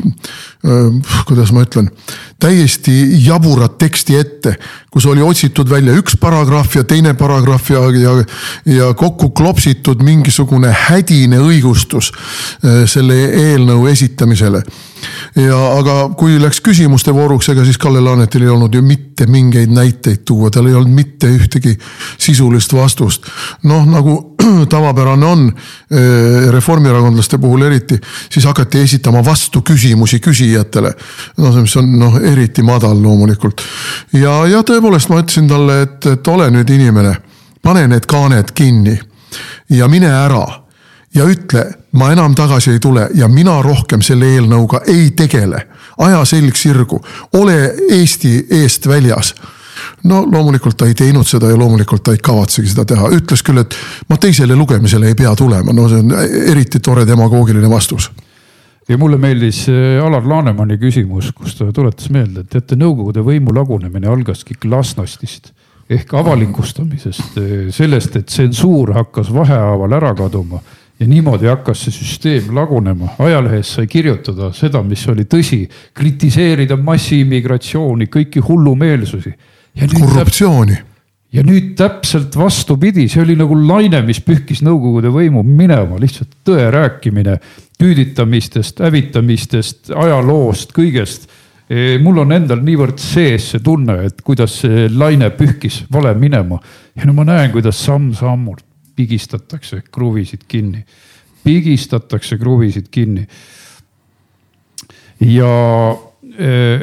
kuidas 1.27 1.53
ma 1.53 1.65
ütlen, 1.65 1.91
täiesti 2.41 2.95
jaburat 3.27 3.77
teksti 3.79 4.17
ette, 4.17 4.55
kus 4.91 5.07
oli 5.07 5.23
otsitud 5.23 5.69
välja 5.71 5.95
üks 5.99 6.17
paragrahv 6.21 6.79
ja 6.79 6.85
teine 6.89 7.13
paragrahv 7.19 7.71
ja, 7.75 7.83
ja, 8.01 8.15
ja 8.77 8.89
kokku 8.97 9.31
klopsitud 9.37 10.03
mingisugune 10.03 10.73
hädine 10.87 11.43
õigustus 11.45 12.13
selle 12.91 13.21
eelnõu 13.45 13.87
esitamisele 13.93 14.65
ja 15.37 15.59
aga 15.79 15.95
kui 16.19 16.37
läks 16.41 16.61
küsimuste 16.65 17.15
vooruks, 17.15 17.49
ega 17.53 17.65
siis 17.65 17.79
Kalle 17.79 18.01
Laanetil 18.05 18.45
ei 18.47 18.53
olnud 18.53 18.75
ju 18.75 18.83
mitte 18.83 19.27
mingeid 19.27 19.73
näiteid 19.75 20.25
tuua, 20.25 20.51
tal 20.51 20.69
ei 20.71 20.75
olnud 20.75 20.95
mitte 20.95 21.31
ühtegi 21.31 21.75
sisulist 22.19 22.73
vastust. 22.75 23.27
noh, 23.63 23.87
nagu 23.87 24.37
tavapärane 24.75 25.27
on 25.27 25.47
eh, 25.51 26.51
reformierakondlaste 26.53 27.39
puhul 27.39 27.63
eriti, 27.63 27.99
siis 28.31 28.45
hakati 28.45 28.81
esitama 28.81 29.25
vastuküsimusi 29.25 30.21
küsijatele. 30.21 30.95
no 31.37 31.53
mis 31.61 31.77
on 31.77 31.99
noh, 31.99 32.19
eriti 32.23 32.63
madal 32.63 33.03
loomulikult. 33.03 33.63
ja, 34.13 34.47
ja 34.47 34.63
tõepoolest 34.63 35.09
ma 35.11 35.23
ütlesin 35.23 35.49
talle, 35.49 35.83
et, 35.83 36.07
et 36.07 36.29
ole 36.29 36.51
nüüd 36.51 36.71
inimene, 36.71 37.17
pane 37.63 37.89
need 37.89 38.07
kaaned 38.07 38.53
kinni 38.55 38.99
ja 39.71 39.89
mine 39.89 40.11
ära 40.11 40.64
ja 41.15 41.25
ütle, 41.31 41.65
ma 41.93 42.11
enam 42.13 42.35
tagasi 42.35 42.75
ei 42.75 42.81
tule 42.83 43.09
ja 43.15 43.29
mina 43.29 43.61
rohkem 43.63 44.03
selle 44.03 44.35
eelnõuga 44.35 44.83
ei 44.91 45.11
tegele. 45.17 45.67
aja 45.99 46.25
selg 46.25 46.57
sirgu, 46.59 46.99
ole 47.39 47.75
Eesti 47.91 48.47
eest 48.51 48.89
väljas. 48.89 49.35
No 50.05 50.25
loomulikult 50.27 50.77
ta 50.77 50.87
ei 50.87 50.95
teinud 50.95 51.27
seda 51.27 51.49
ja 51.51 51.57
loomulikult 51.59 52.03
ta 52.03 52.13
ei 52.13 52.19
kavatsegi 52.23 52.69
seda 52.73 52.85
teha, 52.85 53.09
ütles 53.15 53.43
küll, 53.47 53.61
et 53.63 53.77
ma 54.09 54.17
teisele 54.19 54.57
lugemisele 54.57 55.13
ei 55.13 55.15
pea 55.15 55.35
tulema, 55.39 55.73
no 55.73 55.89
see 55.89 56.03
on 56.03 56.15
eriti 56.51 56.81
tore 56.81 57.07
demagoogiline 57.07 57.71
vastus. 57.71 58.11
ja 58.89 58.99
mulle 58.99 59.17
meeldis 59.17 59.69
äh, 59.69 60.05
Alar 60.05 60.27
Lanemani 60.29 60.79
küsimus, 60.79 61.33
kus 61.33 61.55
ta 61.55 61.71
tuletas 61.73 62.11
meelde, 62.11 62.41
et 62.41 62.51
teate, 62.51 62.77
Nõukogude 62.77 63.23
võimu 63.23 63.55
lagunemine 63.55 64.09
algaski 64.09 64.55
glasnostist 64.61 65.53
ehk 65.91 66.15
avalikustamisest, 66.15 67.39
äh, 67.39 67.53
sellest, 67.71 68.17
et 68.17 68.27
tsensuur 68.27 68.95
hakkas 68.95 69.33
vahehaaval 69.35 69.93
ära 69.93 70.15
kaduma 70.15 70.61
ja 71.01 71.07
niimoodi 71.11 71.49
hakkas 71.51 71.85
see 71.87 71.95
süsteem 71.95 72.55
lagunema, 72.55 73.15
ajalehes 73.23 73.75
sai 73.79 73.89
kirjutada 73.91 74.53
seda, 74.55 74.83
mis 74.87 75.03
oli 75.11 75.27
tõsi, 75.31 75.65
kritiseerida 75.97 76.79
massiimmigratsiooni, 76.81 78.09
kõiki 78.11 78.43
hullumeelsusi. 78.45 79.35
korruptsiooni. 79.99 80.77
ja 81.35 81.43
nüüd 81.43 81.73
täpselt 81.75 82.37
vastupidi, 82.37 83.09
see 83.09 83.23
oli 83.23 83.35
nagu 83.35 83.57
laine, 83.59 84.03
mis 84.07 84.21
pühkis 84.21 84.63
Nõukogude 84.63 85.11
võimu 85.11 85.43
minema, 85.43 85.99
lihtsalt 85.99 86.37
tõe 86.47 86.71
rääkimine 86.71 87.41
küüditamistest, 87.79 88.79
hävitamistest, 88.81 89.91
ajaloost, 89.91 90.71
kõigest. 90.73 91.27
E, 91.69 91.99
mul 91.99 92.21
on 92.23 92.33
endal 92.37 92.61
niivõrd 92.63 93.01
sees 93.03 93.49
see 93.51 93.65
tunne, 93.65 93.97
et 94.07 94.23
kuidas 94.23 94.61
see 94.61 94.87
laine 94.93 95.31
pühkis 95.35 95.83
vale 95.91 96.15
minema. 96.15 96.61
Ja 96.95 97.09
no 97.09 97.17
ma 97.17 97.25
näen, 97.27 97.51
kuidas 97.51 97.83
samm-sammult 97.83 98.63
pigistatakse 98.97 99.83
kruvisid 99.93 100.47
kinni, 100.49 100.85
pigistatakse 101.45 102.39
kruvisid 102.39 102.89
kinni. 102.91 103.27
ja 105.21 105.51
äh, 106.41 106.81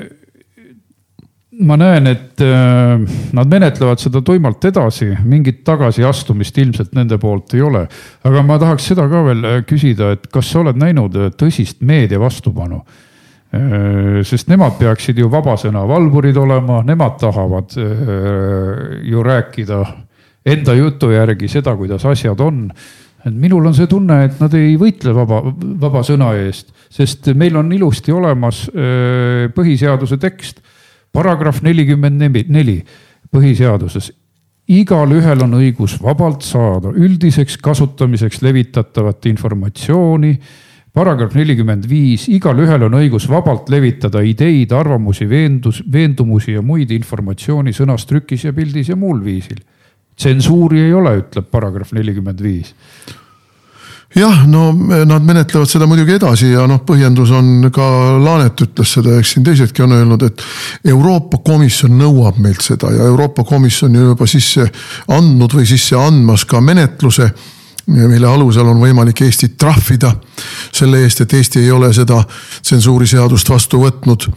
ma 1.62 1.78
näen, 1.78 2.08
et 2.08 2.42
äh, 2.42 3.02
nad 3.34 3.52
menetlevad 3.52 4.00
seda 4.00 4.22
tuimalt 4.26 4.66
edasi, 4.66 5.12
mingit 5.24 5.64
tagasiastumist 5.68 6.58
ilmselt 6.58 6.96
nende 6.98 7.18
poolt 7.22 7.54
ei 7.54 7.62
ole. 7.62 7.86
aga 8.24 8.44
ma 8.44 8.60
tahaks 8.60 8.92
seda 8.94 9.08
ka 9.10 9.24
veel 9.28 9.46
äh, 9.46 9.62
küsida, 9.68 10.14
et 10.16 10.28
kas 10.32 10.52
sa 10.52 10.62
oled 10.64 10.80
näinud 10.80 11.18
tõsist 11.38 11.82
meedia 11.82 12.20
vastupanu? 12.20 12.84
sest 14.24 14.48
nemad 14.48 14.78
peaksid 14.80 15.18
ju 15.20 15.28
vabasõna 15.28 15.82
valvurid 15.84 16.38
olema, 16.40 16.78
nemad 16.88 17.18
tahavad 17.20 17.74
ju 19.04 19.24
rääkida 19.28 19.80
enda 20.46 20.76
jutu 20.78 21.12
järgi 21.12 21.48
seda, 21.52 21.76
kuidas 21.78 22.06
asjad 22.06 22.40
on. 22.40 22.70
et 23.26 23.34
minul 23.34 23.66
on 23.66 23.76
see 23.78 23.88
tunne, 23.88 24.24
et 24.26 24.40
nad 24.42 24.54
ei 24.58 24.74
võitle 24.82 25.14
vaba, 25.14 25.44
vaba 25.82 26.02
sõna 26.02 26.32
eest, 26.42 26.72
sest 26.90 27.30
meil 27.38 27.56
on 27.60 27.70
ilusti 27.72 28.12
olemas 28.12 28.64
põhiseaduse 29.54 30.18
tekst, 30.18 30.64
paragrahv 31.14 31.62
nelikümmend 31.62 32.18
neli 32.50 32.80
põhiseaduses 33.32 34.10
igalühel 34.72 35.44
on 35.44 35.58
õigus 35.60 35.98
vabalt 36.02 36.46
saada 36.46 36.92
üldiseks 36.96 37.58
kasutamiseks 37.64 38.42
levitatavat 38.42 39.26
informatsiooni. 39.26 40.38
paragrahv 40.94 41.36
nelikümmend 41.36 41.86
viis, 41.88 42.28
igalühel 42.28 42.84
on 42.84 42.98
õigus 43.00 43.30
vabalt 43.30 43.70
levitada 43.70 44.22
ideid, 44.22 44.72
arvamusi, 44.72 45.30
veendus, 45.30 45.84
veendumusi 45.92 46.52
ja 46.52 46.62
muid 46.62 46.92
informatsiooni 46.92 47.72
sõnas, 47.72 48.06
trükis 48.06 48.44
ja 48.44 48.54
pildis 48.54 48.90
ja 48.90 48.96
muul 48.96 49.24
viisil 49.24 49.62
tsensuuri 50.20 50.86
ei 50.88 50.94
ole, 50.94 51.18
ütleb 51.24 51.50
paragrahv 51.52 51.94
nelikümmend 51.98 52.42
viis 52.44 52.74
jah, 54.16 54.44
no 54.48 54.72
nad 55.08 55.24
menetlevad 55.24 55.70
seda 55.70 55.88
muidugi 55.88 56.18
edasi 56.18 56.52
ja 56.52 56.66
noh, 56.68 56.82
põhjendus 56.88 57.32
on 57.36 57.70
ka 57.74 57.86
Laanet 58.20 58.66
ütles 58.66 58.98
seda, 58.98 59.16
eks 59.20 59.36
siin 59.36 59.46
teisedki 59.48 59.86
on 59.86 59.96
öelnud, 59.96 60.26
et 60.28 60.44
Euroopa 60.92 61.40
Komisjon 61.46 61.96
nõuab 62.00 62.42
meilt 62.44 62.66
seda 62.66 62.92
ja 62.92 63.08
Euroopa 63.08 63.46
Komisjon 63.48 63.96
ju 63.96 64.12
juba 64.12 64.28
sisse 64.28 64.68
andnud 65.16 65.56
või 65.56 65.68
sisse 65.70 65.98
andmas 66.00 66.46
ka 66.46 66.62
menetluse 66.62 67.32
mille 67.92 68.28
alusel 68.28 68.68
on 68.68 68.80
võimalik 68.80 69.24
Eestit 69.26 69.58
trahvida 69.60 70.12
selle 70.72 71.02
eest, 71.04 71.24
et 71.24 71.34
Eesti 71.34 71.64
ei 71.64 71.72
ole 71.74 71.90
seda 71.94 72.22
tsensuuriseadust 72.62 73.50
vastu 73.50 73.82
võtnud. 73.82 74.28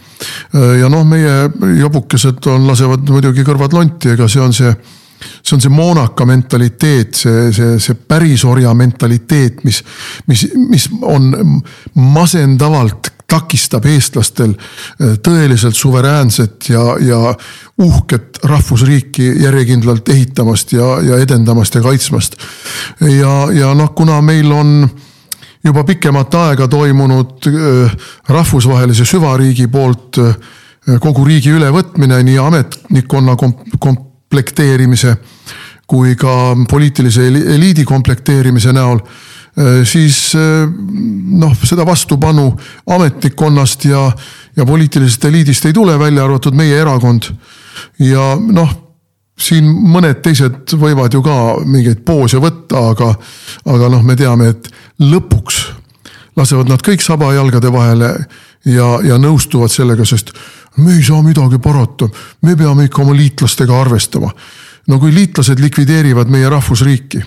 ja 0.81 0.89
noh, 0.89 1.05
meie 1.07 1.51
jobukesed 1.79 2.47
on, 2.51 2.67
lasevad 2.67 3.05
muidugi 3.11 3.45
kõrvad 3.45 3.77
lonti, 3.77 4.15
ega 4.15 4.29
see 4.29 4.43
on 4.43 4.57
see 4.57 4.73
see 5.43 5.57
on 5.57 5.65
see 5.65 5.73
moonaka 5.73 6.27
mentaliteet, 6.27 7.15
see, 7.15 7.49
see, 7.53 7.79
see 7.83 7.99
pärisorja 8.09 8.75
mentaliteet, 8.75 9.65
mis, 9.65 9.83
mis, 10.27 10.47
mis 10.69 10.89
on 11.03 11.33
masendavalt 11.95 13.15
takistab 13.35 13.87
eestlastel 13.89 14.53
äh, 14.55 15.17
tõeliselt 15.25 15.77
suveräänset 15.77 16.69
ja, 16.69 16.85
ja 17.01 17.21
uhket 17.83 18.43
rahvusriiki 18.45 19.31
järjekindlalt 19.43 20.09
ehitamast 20.09 20.75
ja, 20.77 20.99
ja 21.03 21.19
edendamast 21.23 21.75
ja 21.75 21.83
kaitsmast. 21.83 22.37
ja, 23.01 23.35
ja 23.53 23.75
noh, 23.75 23.95
kuna 23.97 24.21
meil 24.23 24.53
on 24.53 24.89
juba 25.65 25.85
pikemat 25.85 26.35
aega 26.35 26.69
toimunud 26.69 27.49
äh, 27.49 27.97
rahvusvahelise 28.29 29.07
süvariigi 29.09 29.69
poolt 29.73 30.21
äh, 30.21 30.37
kogu 31.01 31.25
riigi 31.25 31.55
ülevõtmine 31.55 32.21
nii 32.27 32.39
ametnikkonna 32.39 33.39
komp-, 33.41 33.79
komp 33.81 34.04
komplekteerimise 34.35 35.15
kui 35.87 36.17
ka 36.17 36.57
poliitilise 36.71 37.27
eliidi 37.29 37.85
komplekteerimise 37.85 38.73
näol, 38.73 38.99
äh, 38.99 39.83
siis 39.87 40.33
äh, 40.35 40.65
noh, 41.39 41.53
seda 41.63 41.85
vastupanu 41.87 42.49
ametnikkonnast 42.91 43.85
ja, 43.85 44.07
ja 44.57 44.67
poliitilisest 44.67 45.25
eliidist 45.29 45.69
ei 45.69 45.77
tule, 45.77 45.99
välja 45.99 46.25
arvatud 46.25 46.57
meie 46.57 46.81
erakond. 46.81 47.31
ja 47.99 48.33
noh, 48.41 48.73
siin 49.39 49.69
mõned 49.69 50.23
teised 50.25 50.75
võivad 50.79 51.15
ju 51.15 51.23
ka 51.23 51.37
mingeid 51.67 52.03
poose 52.07 52.41
võtta, 52.41 52.89
aga, 52.95 53.15
aga 53.67 53.93
noh, 53.93 54.03
me 54.03 54.17
teame, 54.17 54.49
et 54.55 54.71
lõpuks 54.99 55.61
lasevad 56.37 56.71
nad 56.73 56.83
kõik 56.83 57.03
sabajalgade 57.05 57.71
vahele 57.73 58.11
ja, 58.65 58.89
ja 59.05 59.19
nõustuvad 59.21 59.71
sellega, 59.71 60.07
sest 60.09 60.33
me 60.77 60.97
ei 60.97 61.03
saa 61.03 61.23
midagi 61.23 61.59
parata, 61.59 62.09
me 62.43 62.57
peame 62.57 62.89
ikka 62.89 63.03
oma 63.03 63.17
liitlastega 63.17 63.81
arvestama. 63.81 64.31
no 64.89 64.99
kui 65.01 65.15
liitlased 65.15 65.61
likvideerivad 65.61 66.29
meie 66.29 66.49
rahvusriiki, 66.49 67.23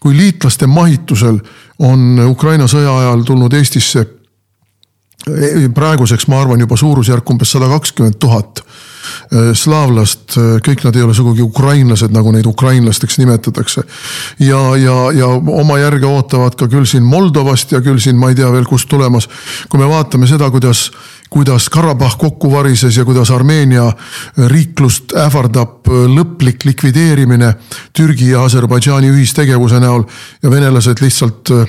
kui 0.00 0.16
liitlaste 0.16 0.66
mahitusel 0.66 1.38
on 1.78 2.20
Ukraina 2.28 2.64
sõja 2.70 2.94
ajal 2.98 3.24
tulnud 3.28 3.52
Eestisse 3.52 4.00
e, 4.00 5.68
praeguseks 5.74 6.26
ma 6.28 6.40
arvan 6.40 6.60
juba 6.60 6.76
suurusjärk 6.76 7.30
umbes 7.30 7.52
sada 7.52 7.68
kakskümmend 7.68 8.16
tuhat 8.18 8.64
slaavlast, 9.54 10.36
e, 10.36 10.46
kõik 10.64 10.84
nad 10.86 10.96
ei 10.96 11.02
ole 11.06 11.14
sugugi 11.14 11.42
ukrainlased, 11.44 12.12
nagu 12.14 12.32
neid 12.32 12.46
ukrainlasteks 12.46 13.18
nimetatakse. 13.18 13.82
ja, 14.38 14.62
ja, 14.76 14.96
ja 15.12 15.26
oma 15.36 15.78
järge 15.78 16.06
ootavad 16.06 16.56
ka 16.58 16.68
küll 16.68 16.86
siin 16.88 17.02
Moldovast 17.02 17.72
ja 17.72 17.80
küll 17.80 17.98
siin 17.98 18.16
ma 18.16 18.30
ei 18.30 18.38
tea 18.38 18.50
veel 18.52 18.64
kust 18.64 18.88
tulemas. 18.88 19.28
kui 19.68 19.80
me 19.80 19.88
vaatame 19.88 20.26
seda, 20.26 20.50
kuidas 20.50 20.90
kuidas 21.34 21.66
Karabahh 21.68 22.14
kokku 22.18 22.52
varises 22.52 22.96
ja 22.96 23.04
kuidas 23.04 23.30
Armeenia 23.34 23.88
riiklust 24.50 25.16
ähvardab 25.18 25.88
lõplik 25.90 26.62
likvideerimine 26.64 27.54
Türgi 27.92 28.30
ja 28.30 28.44
Aserbaidžaani 28.46 29.10
ühistegevuse 29.10 29.80
näol 29.82 30.04
ja 30.42 30.50
venelased 30.50 31.02
lihtsalt 31.02 31.50
äh, 31.50 31.66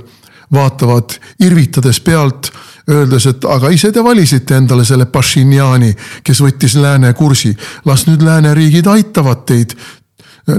vaatavad 0.54 1.18
irvitades 1.42 2.00
pealt, 2.00 2.52
öeldes, 2.90 3.26
et 3.26 3.46
aga 3.50 3.70
ise 3.74 3.92
te 3.92 4.04
valisite 4.04 4.56
endale 4.56 4.86
selle 4.86 5.06
Pašinjani, 5.06 5.94
kes 6.24 6.42
võttis 6.42 6.76
lääne 6.80 7.14
kursi. 7.14 7.56
las 7.86 8.08
nüüd 8.08 8.22
lääneriigid 8.22 8.88
aitavad 8.88 9.46
teid 9.46 9.76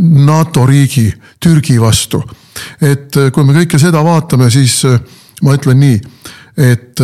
NATO 0.00 0.66
riigi 0.66 1.12
Türgi 1.40 1.80
vastu. 1.80 2.22
et 2.80 3.14
kui 3.32 3.44
me 3.44 3.52
kõike 3.52 3.78
seda 3.78 4.04
vaatame, 4.04 4.50
siis 4.50 4.82
ma 5.42 5.54
ütlen 5.54 5.80
nii, 5.80 6.00
et 6.56 7.00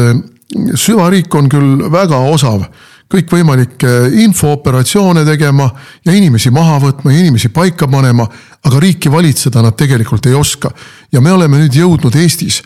süvariik 0.74 1.34
on 1.34 1.48
küll 1.48 1.90
väga 1.92 2.18
osav 2.18 2.64
kõikvõimalikke 3.12 3.92
infooperatsioone 4.24 5.24
tegema 5.28 5.68
ja 6.04 6.14
inimesi 6.16 6.50
maha 6.50 6.78
võtma 6.82 7.12
ja 7.12 7.20
inimesi 7.20 7.52
paika 7.52 7.88
panema, 7.88 8.26
aga 8.64 8.80
riiki 8.80 9.12
valitseda 9.12 9.62
nad 9.62 9.76
tegelikult 9.76 10.26
ei 10.26 10.34
oska. 10.34 10.70
ja 11.12 11.20
me 11.20 11.32
oleme 11.32 11.58
nüüd 11.58 11.74
jõudnud 11.76 12.16
Eestis 12.16 12.62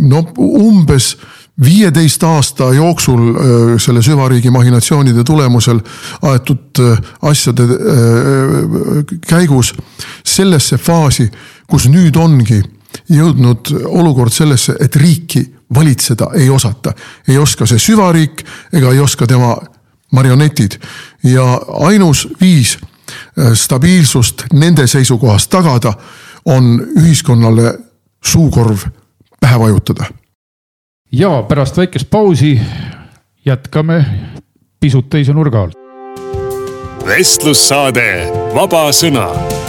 no 0.00 0.22
umbes 0.38 1.16
viieteist 1.64 2.22
aasta 2.22 2.68
jooksul 2.74 3.78
selle 3.80 4.02
süvariigi 4.04 4.50
mahinatsioonide 4.50 5.24
tulemusel 5.24 5.80
aetud 6.22 6.80
asjade 7.22 7.66
käigus 9.26 9.72
sellesse 10.24 10.78
faasi, 10.78 11.30
kus 11.66 11.88
nüüd 11.88 12.16
ongi 12.16 12.60
jõudnud 13.12 13.72
olukord 13.86 14.32
sellesse, 14.32 14.76
et 14.80 14.96
riiki 14.96 15.44
valitseda 15.74 16.30
ei 16.34 16.50
osata. 16.50 16.92
ei 17.28 17.38
oska 17.38 17.66
see 17.66 17.78
süvariik 17.78 18.44
ega 18.72 18.92
ei 18.92 19.00
oska 19.00 19.26
tema 19.26 19.56
marionetid 20.12 20.78
ja 21.24 21.60
ainus 21.68 22.28
viis 22.40 22.78
äh, 22.82 23.52
stabiilsust 23.54 24.44
nende 24.52 24.86
seisukohast 24.86 25.50
tagada 25.50 25.92
on 26.44 26.86
ühiskonnale 26.98 27.78
suukorv 28.24 28.78
pähe 29.40 29.58
vajutada. 29.58 30.04
ja 31.12 31.42
pärast 31.42 31.76
väikest 31.76 32.10
pausi 32.10 32.60
jätkame 33.46 34.04
pisut 34.80 35.10
teise 35.10 35.32
nurga 35.32 35.62
alt. 35.62 35.74
vestlussaade 37.06 38.32
Vaba 38.54 38.90
Sõna 38.92 39.65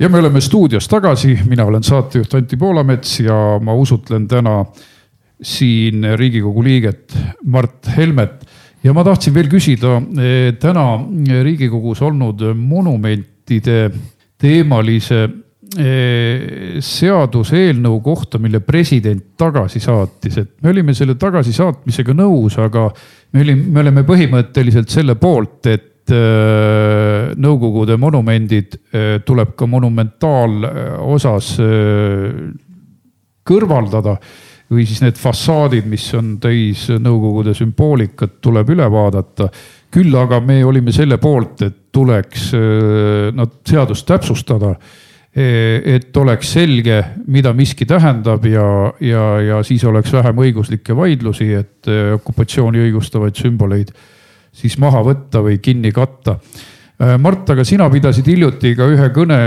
ja 0.00 0.08
me 0.08 0.18
oleme 0.18 0.40
stuudios 0.40 0.88
tagasi, 0.88 1.34
mina 1.48 1.64
olen 1.68 1.84
saatejuht 1.84 2.34
Anti 2.34 2.56
Poolamets 2.56 3.20
ja 3.20 3.58
ma 3.62 3.74
usutlen 3.76 4.26
täna 4.28 4.64
siin 5.42 6.04
Riigikogu 6.16 6.64
liiget 6.64 7.16
Mart 7.44 7.90
Helmet. 7.96 8.46
ja 8.84 8.94
ma 8.96 9.04
tahtsin 9.04 9.34
veel 9.34 9.48
küsida 9.52 9.98
eh, 10.00 10.54
täna 10.60 10.86
Riigikogus 11.42 12.00
olnud 12.02 12.46
monumentide 12.56 13.90
teemalise 14.40 15.20
eh, 15.76 16.80
seaduseelnõu 16.80 18.00
kohta, 18.00 18.40
mille 18.40 18.60
president 18.60 19.36
tagasi 19.36 19.80
saatis, 19.80 20.38
et 20.38 20.50
me 20.62 20.72
olime 20.72 20.94
selle 20.96 21.14
tagasisaatmisega 21.20 22.16
nõus, 22.16 22.56
aga 22.58 22.88
me 23.32 23.44
olime, 23.44 23.68
me 23.68 23.84
oleme 23.84 24.08
põhimõtteliselt 24.08 24.88
selle 24.88 25.14
poolt, 25.20 25.66
et 25.66 25.89
Nõukogude 26.10 27.96
monumendid 28.00 28.76
äh, 28.76 29.18
tuleb 29.26 29.54
ka 29.58 29.66
monumentaalosas 29.70 31.50
äh, 31.62 32.38
kõrvaldada 33.46 34.16
või 34.70 34.84
siis 34.86 35.00
need 35.02 35.18
fassaadid, 35.18 35.88
mis 35.90 36.04
on 36.14 36.36
täis 36.42 36.86
Nõukogude 36.94 37.54
sümboolikat, 37.58 38.38
tuleb 38.42 38.68
üle 38.70 38.86
vaadata. 38.90 39.48
küll 39.90 40.14
aga 40.14 40.38
me 40.40 40.64
olime 40.64 40.92
selle 40.94 41.18
poolt, 41.18 41.62
et 41.62 41.78
tuleks 41.92 42.52
nad 43.34 43.56
seadust 43.66 44.06
täpsustada. 44.06 44.76
et 45.34 46.16
oleks 46.16 46.52
selge, 46.52 47.04
mida 47.26 47.52
miski 47.52 47.86
tähendab 47.86 48.44
ja, 48.46 48.92
ja, 49.00 49.40
ja 49.40 49.62
siis 49.62 49.84
oleks 49.84 50.12
vähem 50.12 50.38
õiguslikke 50.38 50.94
vaidlusi, 50.96 51.52
et 51.54 51.90
okupatsiooni 52.14 52.78
õigustavaid 52.78 53.34
sümboleid 53.34 53.90
siis 54.52 54.76
maha 54.82 55.02
võtta 55.06 55.42
või 55.44 55.58
kinni 55.62 55.92
katta. 55.94 56.36
Äh, 57.00 57.16
Mart, 57.22 57.48
aga 57.54 57.64
sina 57.64 57.88
pidasid 57.92 58.28
hiljuti 58.28 58.74
ka 58.76 58.88
ühe 58.92 59.08
kõne 59.14 59.40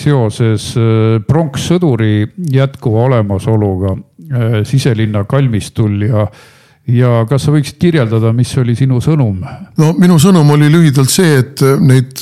seoses 0.00 0.68
äh, 0.78 1.18
pronkssõduri 1.26 2.28
jätkuva 2.54 3.08
olemasoluga 3.08 3.96
äh, 3.96 4.58
siselinna 4.68 5.24
kalmistul 5.28 5.96
ja 6.06 6.28
ja 6.90 7.22
kas 7.30 7.44
sa 7.46 7.52
võiksid 7.54 7.76
kirjeldada, 7.78 8.32
mis 8.34 8.50
oli 8.58 8.74
sinu 8.78 8.98
sõnum? 9.02 9.38
no 9.78 9.90
minu 10.02 10.16
sõnum 10.22 10.48
oli 10.54 10.66
lühidalt 10.72 11.12
see, 11.12 11.36
et 11.38 11.62
neid 11.78 12.18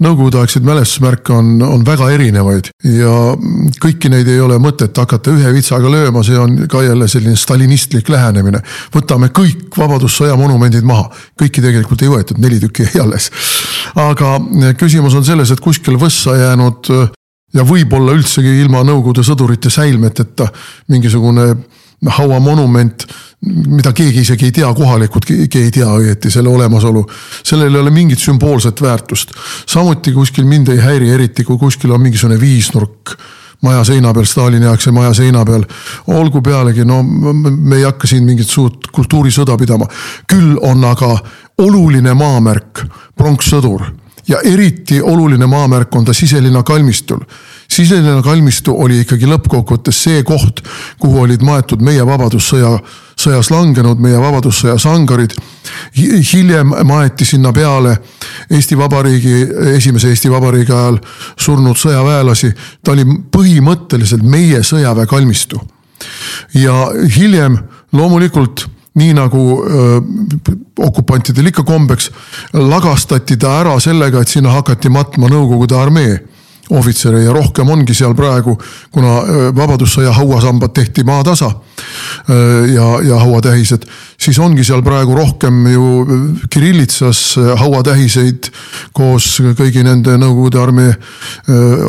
nõukogudeaegseid 0.00 0.64
mälestusmärke 0.64 1.34
on, 1.36 1.52
on 1.66 1.84
väga 1.84 2.08
erinevaid 2.14 2.70
ja 2.96 3.12
kõiki 3.82 4.12
neid 4.12 4.28
ei 4.32 4.40
ole 4.40 4.56
mõtet 4.62 4.96
hakata 4.96 5.34
ühe 5.36 5.52
vitsaga 5.52 5.92
lööma, 5.92 6.24
see 6.24 6.38
on 6.40 6.56
ka 6.70 6.82
jälle 6.86 7.08
selline 7.12 7.36
stalinistlik 7.36 8.08
lähenemine. 8.08 8.62
võtame 8.94 9.28
kõik 9.36 9.76
Vabadussõja 9.76 10.34
monumendid 10.36 10.84
maha, 10.84 11.10
kõiki 11.38 11.62
tegelikult 11.62 12.02
ei 12.02 12.10
võetud, 12.10 12.40
neli 12.40 12.60
tükki 12.60 12.88
jäi 12.88 13.04
alles. 13.04 13.30
aga 14.00 14.38
küsimus 14.80 15.14
on 15.14 15.28
selles, 15.28 15.52
et 15.52 15.60
kuskil 15.60 16.00
võssa 16.00 16.38
jäänud 16.40 16.88
ja 17.54 17.64
võib-olla 17.66 18.14
üldsegi 18.16 18.60
ilma 18.62 18.82
Nõukogude 18.86 19.24
sõdurite 19.26 19.70
säilmeteta 19.70 20.48
mingisugune 20.88 21.50
hauamonument 22.06 23.06
mida 23.46 23.92
keegi 23.96 24.20
isegi 24.20 24.50
ei 24.50 24.52
tea, 24.52 24.68
kohalikud 24.76 25.24
keegi 25.26 25.62
ei 25.62 25.70
tea 25.72 25.88
õieti 25.88 26.30
selle 26.32 26.48
olemasolu. 26.48 27.06
sellel 27.42 27.74
ei 27.74 27.80
ole 27.80 27.90
mingit 27.90 28.18
sümboolset 28.18 28.82
väärtust. 28.82 29.30
samuti 29.66 30.12
kuskil 30.12 30.44
mind 30.44 30.68
ei 30.68 30.78
häiri 30.78 31.10
eriti, 31.10 31.44
kui 31.44 31.58
kuskil 31.58 31.90
on 31.90 32.00
mingisugune 32.00 32.40
viisnurk 32.40 33.16
maja 33.62 33.84
seina 33.84 34.12
peal, 34.12 34.24
Stalini 34.24 34.66
aegse 34.66 34.90
maja 34.90 35.14
seina 35.14 35.44
peal. 35.44 35.64
olgu 36.06 36.42
pealegi, 36.42 36.84
no 36.84 37.02
me 37.02 37.76
ei 37.76 37.82
hakka 37.82 38.06
siin 38.06 38.24
mingit 38.24 38.48
suurt 38.48 38.90
kultuurisõda 38.92 39.56
pidama. 39.56 39.86
küll 40.26 40.58
on 40.60 40.84
aga 40.84 41.16
oluline 41.58 42.14
maamärk, 42.14 42.84
pronkssõdur 43.16 43.84
ja 44.28 44.40
eriti 44.44 45.00
oluline 45.02 45.46
maamärk 45.46 45.94
on 45.96 46.04
ta 46.04 46.12
siselinna 46.12 46.62
kalmistul 46.62 47.24
siseline 47.70 48.22
kalmistu 48.22 48.74
oli 48.82 49.00
ikkagi 49.04 49.28
lõppkokkuvõttes 49.30 50.02
see 50.06 50.22
koht, 50.26 50.62
kuhu 51.00 51.22
olid 51.24 51.42
maetud 51.46 51.82
meie 51.84 52.02
vabadussõja, 52.06 52.72
sõjas 53.20 53.50
langenud, 53.52 54.00
meie 54.02 54.18
vabadussõja 54.18 54.78
sangarid. 54.80 55.36
hiljem 56.32 56.74
maeti 56.84 57.24
sinna 57.24 57.52
peale 57.52 57.96
Eesti 58.50 58.78
Vabariigi, 58.78 59.46
esimese 59.76 60.08
Eesti 60.08 60.30
Vabariigi 60.30 60.72
ajal 60.72 60.98
surnud 61.36 61.76
sõjaväelasi. 61.76 62.52
ta 62.82 62.92
oli 62.92 63.04
põhimõtteliselt 63.04 64.22
meie 64.22 64.62
sõjaväe 64.62 65.06
kalmistu. 65.06 65.60
ja 66.54 66.90
hiljem 67.16 67.58
loomulikult 67.92 68.66
nii 68.94 69.12
nagu 69.14 69.62
öö, 69.62 70.00
okupantidel 70.78 71.46
ikka 71.46 71.62
kombeks, 71.62 72.10
lagastati 72.52 73.36
ta 73.36 73.60
ära 73.60 73.80
sellega, 73.80 74.20
et 74.20 74.28
sinna 74.28 74.50
hakati 74.50 74.88
matma 74.88 75.28
Nõukogude 75.28 75.76
armee 75.78 76.18
ohvitsere 76.70 77.22
ja 77.24 77.32
rohkem 77.34 77.68
ongi 77.70 77.94
seal 77.96 78.14
praegu, 78.18 78.54
kuna 78.92 79.16
Vabadussõja 79.56 80.12
hauasambad 80.14 80.72
tehti 80.74 81.04
maatasa 81.04 81.50
ja, 82.74 82.86
ja 83.06 83.18
hauatähised, 83.22 83.86
siis 84.20 84.38
ongi 84.38 84.64
seal 84.66 84.82
praegu 84.86 85.16
rohkem 85.16 85.64
ju 85.72 85.86
Kirillitsas 86.50 87.22
äh, 87.40 87.52
hauatähiseid 87.60 88.50
koos 88.96 89.40
kõigi 89.58 89.84
nende 89.86 90.16
Nõukogude 90.20 90.60
armee 90.62 90.94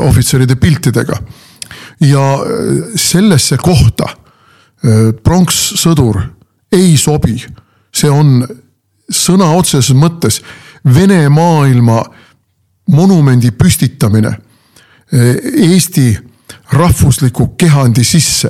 ohvitseride 0.08 0.56
piltidega. 0.56 1.18
ja 2.02 2.22
sellesse 2.96 3.58
kohta 3.62 4.08
pronkssõdur 5.24 6.18
ei 6.74 6.96
sobi, 6.98 7.36
see 7.94 8.10
on 8.10 8.42
sõna 9.12 9.52
otseses 9.58 9.94
mõttes 9.96 10.42
Vene 10.82 11.28
maailma 11.30 12.00
monumendi 12.90 13.52
püstitamine 13.52 14.32
Eesti 15.12 16.18
rahvusliku 16.72 17.48
kehandi 17.58 18.04
sisse. 18.04 18.50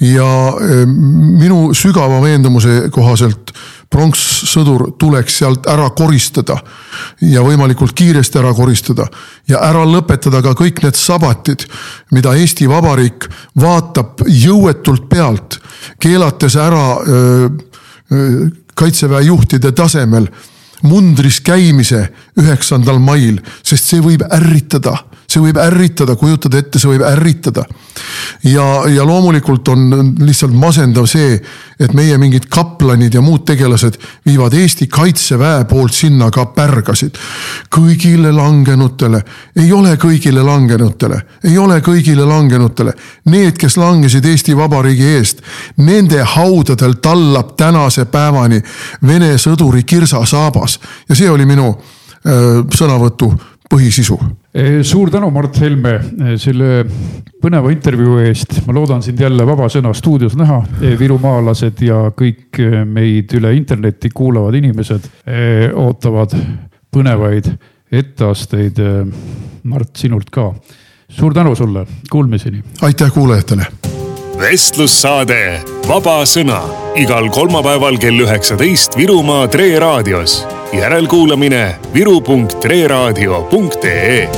ja 0.00 0.52
e, 0.60 0.82
minu 0.86 1.70
sügava 1.74 2.18
veendumuse 2.20 2.90
kohaselt 2.92 3.54
pronkssõdur 3.88 4.90
tuleks 5.00 5.38
sealt 5.40 5.64
ära 5.72 5.86
koristada 5.96 6.58
ja 7.24 7.40
võimalikult 7.40 7.94
kiiresti 7.96 8.38
ära 8.38 8.52
koristada 8.54 9.06
ja 9.48 9.62
ära 9.64 9.86
lõpetada 9.88 10.42
ka 10.44 10.52
kõik 10.58 10.82
need 10.84 10.98
sabatid, 11.00 11.64
mida 12.12 12.34
Eesti 12.36 12.68
Vabariik 12.68 13.30
vaatab 13.56 14.26
jõuetult 14.28 15.08
pealt, 15.08 15.56
keelates 16.04 16.58
ära 16.60 16.84
öö, 17.00 17.48
öö, 18.12 18.48
kaitseväe 18.76 19.24
juhtide 19.30 19.72
tasemel 19.72 20.28
mundris 20.84 21.40
käimise 21.40 22.10
üheksandal 22.36 23.00
mail, 23.00 23.40
sest 23.64 23.88
see 23.88 24.04
võib 24.04 24.26
ärritada 24.28 24.98
see 25.36 25.44
võib 25.44 25.58
ärritada, 25.60 26.16
kujutad 26.16 26.54
ette, 26.56 26.80
see 26.80 26.90
võib 26.94 27.04
ärritada. 27.06 27.66
ja, 28.44 28.64
ja 28.88 29.04
loomulikult 29.04 29.68
on 29.68 30.14
lihtsalt 30.24 30.54
masendav 30.56 31.06
see, 31.10 31.36
et 31.80 31.92
meie 31.96 32.16
mingid 32.18 32.46
kaplanid 32.52 33.14
ja 33.14 33.20
muud 33.20 33.44
tegelased 33.48 33.98
viivad 34.26 34.54
Eesti 34.56 34.86
kaitseväe 34.88 35.64
poolt 35.68 35.92
sinna 35.94 36.30
ka 36.30 36.46
pärgasid. 36.56 37.18
kõigile 37.70 38.32
langenutele, 38.32 39.22
ei 39.56 39.72
ole 39.72 39.96
kõigile 39.96 40.44
langenutele, 40.44 41.20
ei 41.44 41.58
ole 41.58 41.80
kõigile 41.80 42.24
langenutele. 42.26 42.92
Need, 43.26 43.58
kes 43.58 43.76
langesid 43.76 44.24
Eesti 44.24 44.56
Vabariigi 44.56 45.10
eest, 45.18 45.42
nende 45.76 46.22
haudadel 46.22 46.96
tallab 47.02 47.56
tänase 47.56 48.04
päevani 48.04 48.62
Vene 49.06 49.36
sõduri 49.38 49.84
kirsasaabas 49.84 50.78
ja 51.08 51.14
see 51.14 51.28
oli 51.30 51.44
minu 51.46 51.68
äh, 51.68 52.64
sõnavõtu 52.72 53.32
põhisisu. 53.70 54.18
suur 54.82 55.10
tänu, 55.10 55.30
Mart 55.34 55.58
Helme, 55.60 55.96
selle 56.40 56.84
põneva 57.42 57.72
intervjuu 57.72 58.18
eest. 58.24 58.60
ma 58.66 58.74
loodan 58.76 59.02
sind 59.02 59.20
jälle 59.20 59.46
Vabasõna 59.46 59.92
stuudios 59.94 60.36
näha. 60.36 60.62
virumaalased 60.98 61.82
ja 61.82 62.10
kõik 62.16 62.60
meid 62.84 63.34
üle 63.38 63.54
interneti 63.56 64.10
kuulavad 64.14 64.54
inimesed 64.54 65.10
ootavad 65.74 66.36
põnevaid 66.90 67.52
etteasteid. 67.92 68.80
Mart, 69.66 69.92
sinult 69.96 70.30
ka. 70.30 70.52
suur 71.08 71.34
tänu 71.34 71.54
sulle, 71.54 71.86
kuulmiseni. 72.10 72.62
aitäh 72.82 73.12
kuulajatele 73.12 73.95
vestlussaade 74.40 75.60
Vaba 75.88 76.24
Sõna 76.28 76.60
igal 76.98 77.28
kolmapäeval 77.32 77.96
kell 78.00 78.20
üheksateist 78.24 78.96
Virumaa 78.98 79.48
Tre 79.48 79.78
raadios. 79.78 80.46
järelkuulamine 80.72 81.76
viru.treraadio.ee 81.94 84.28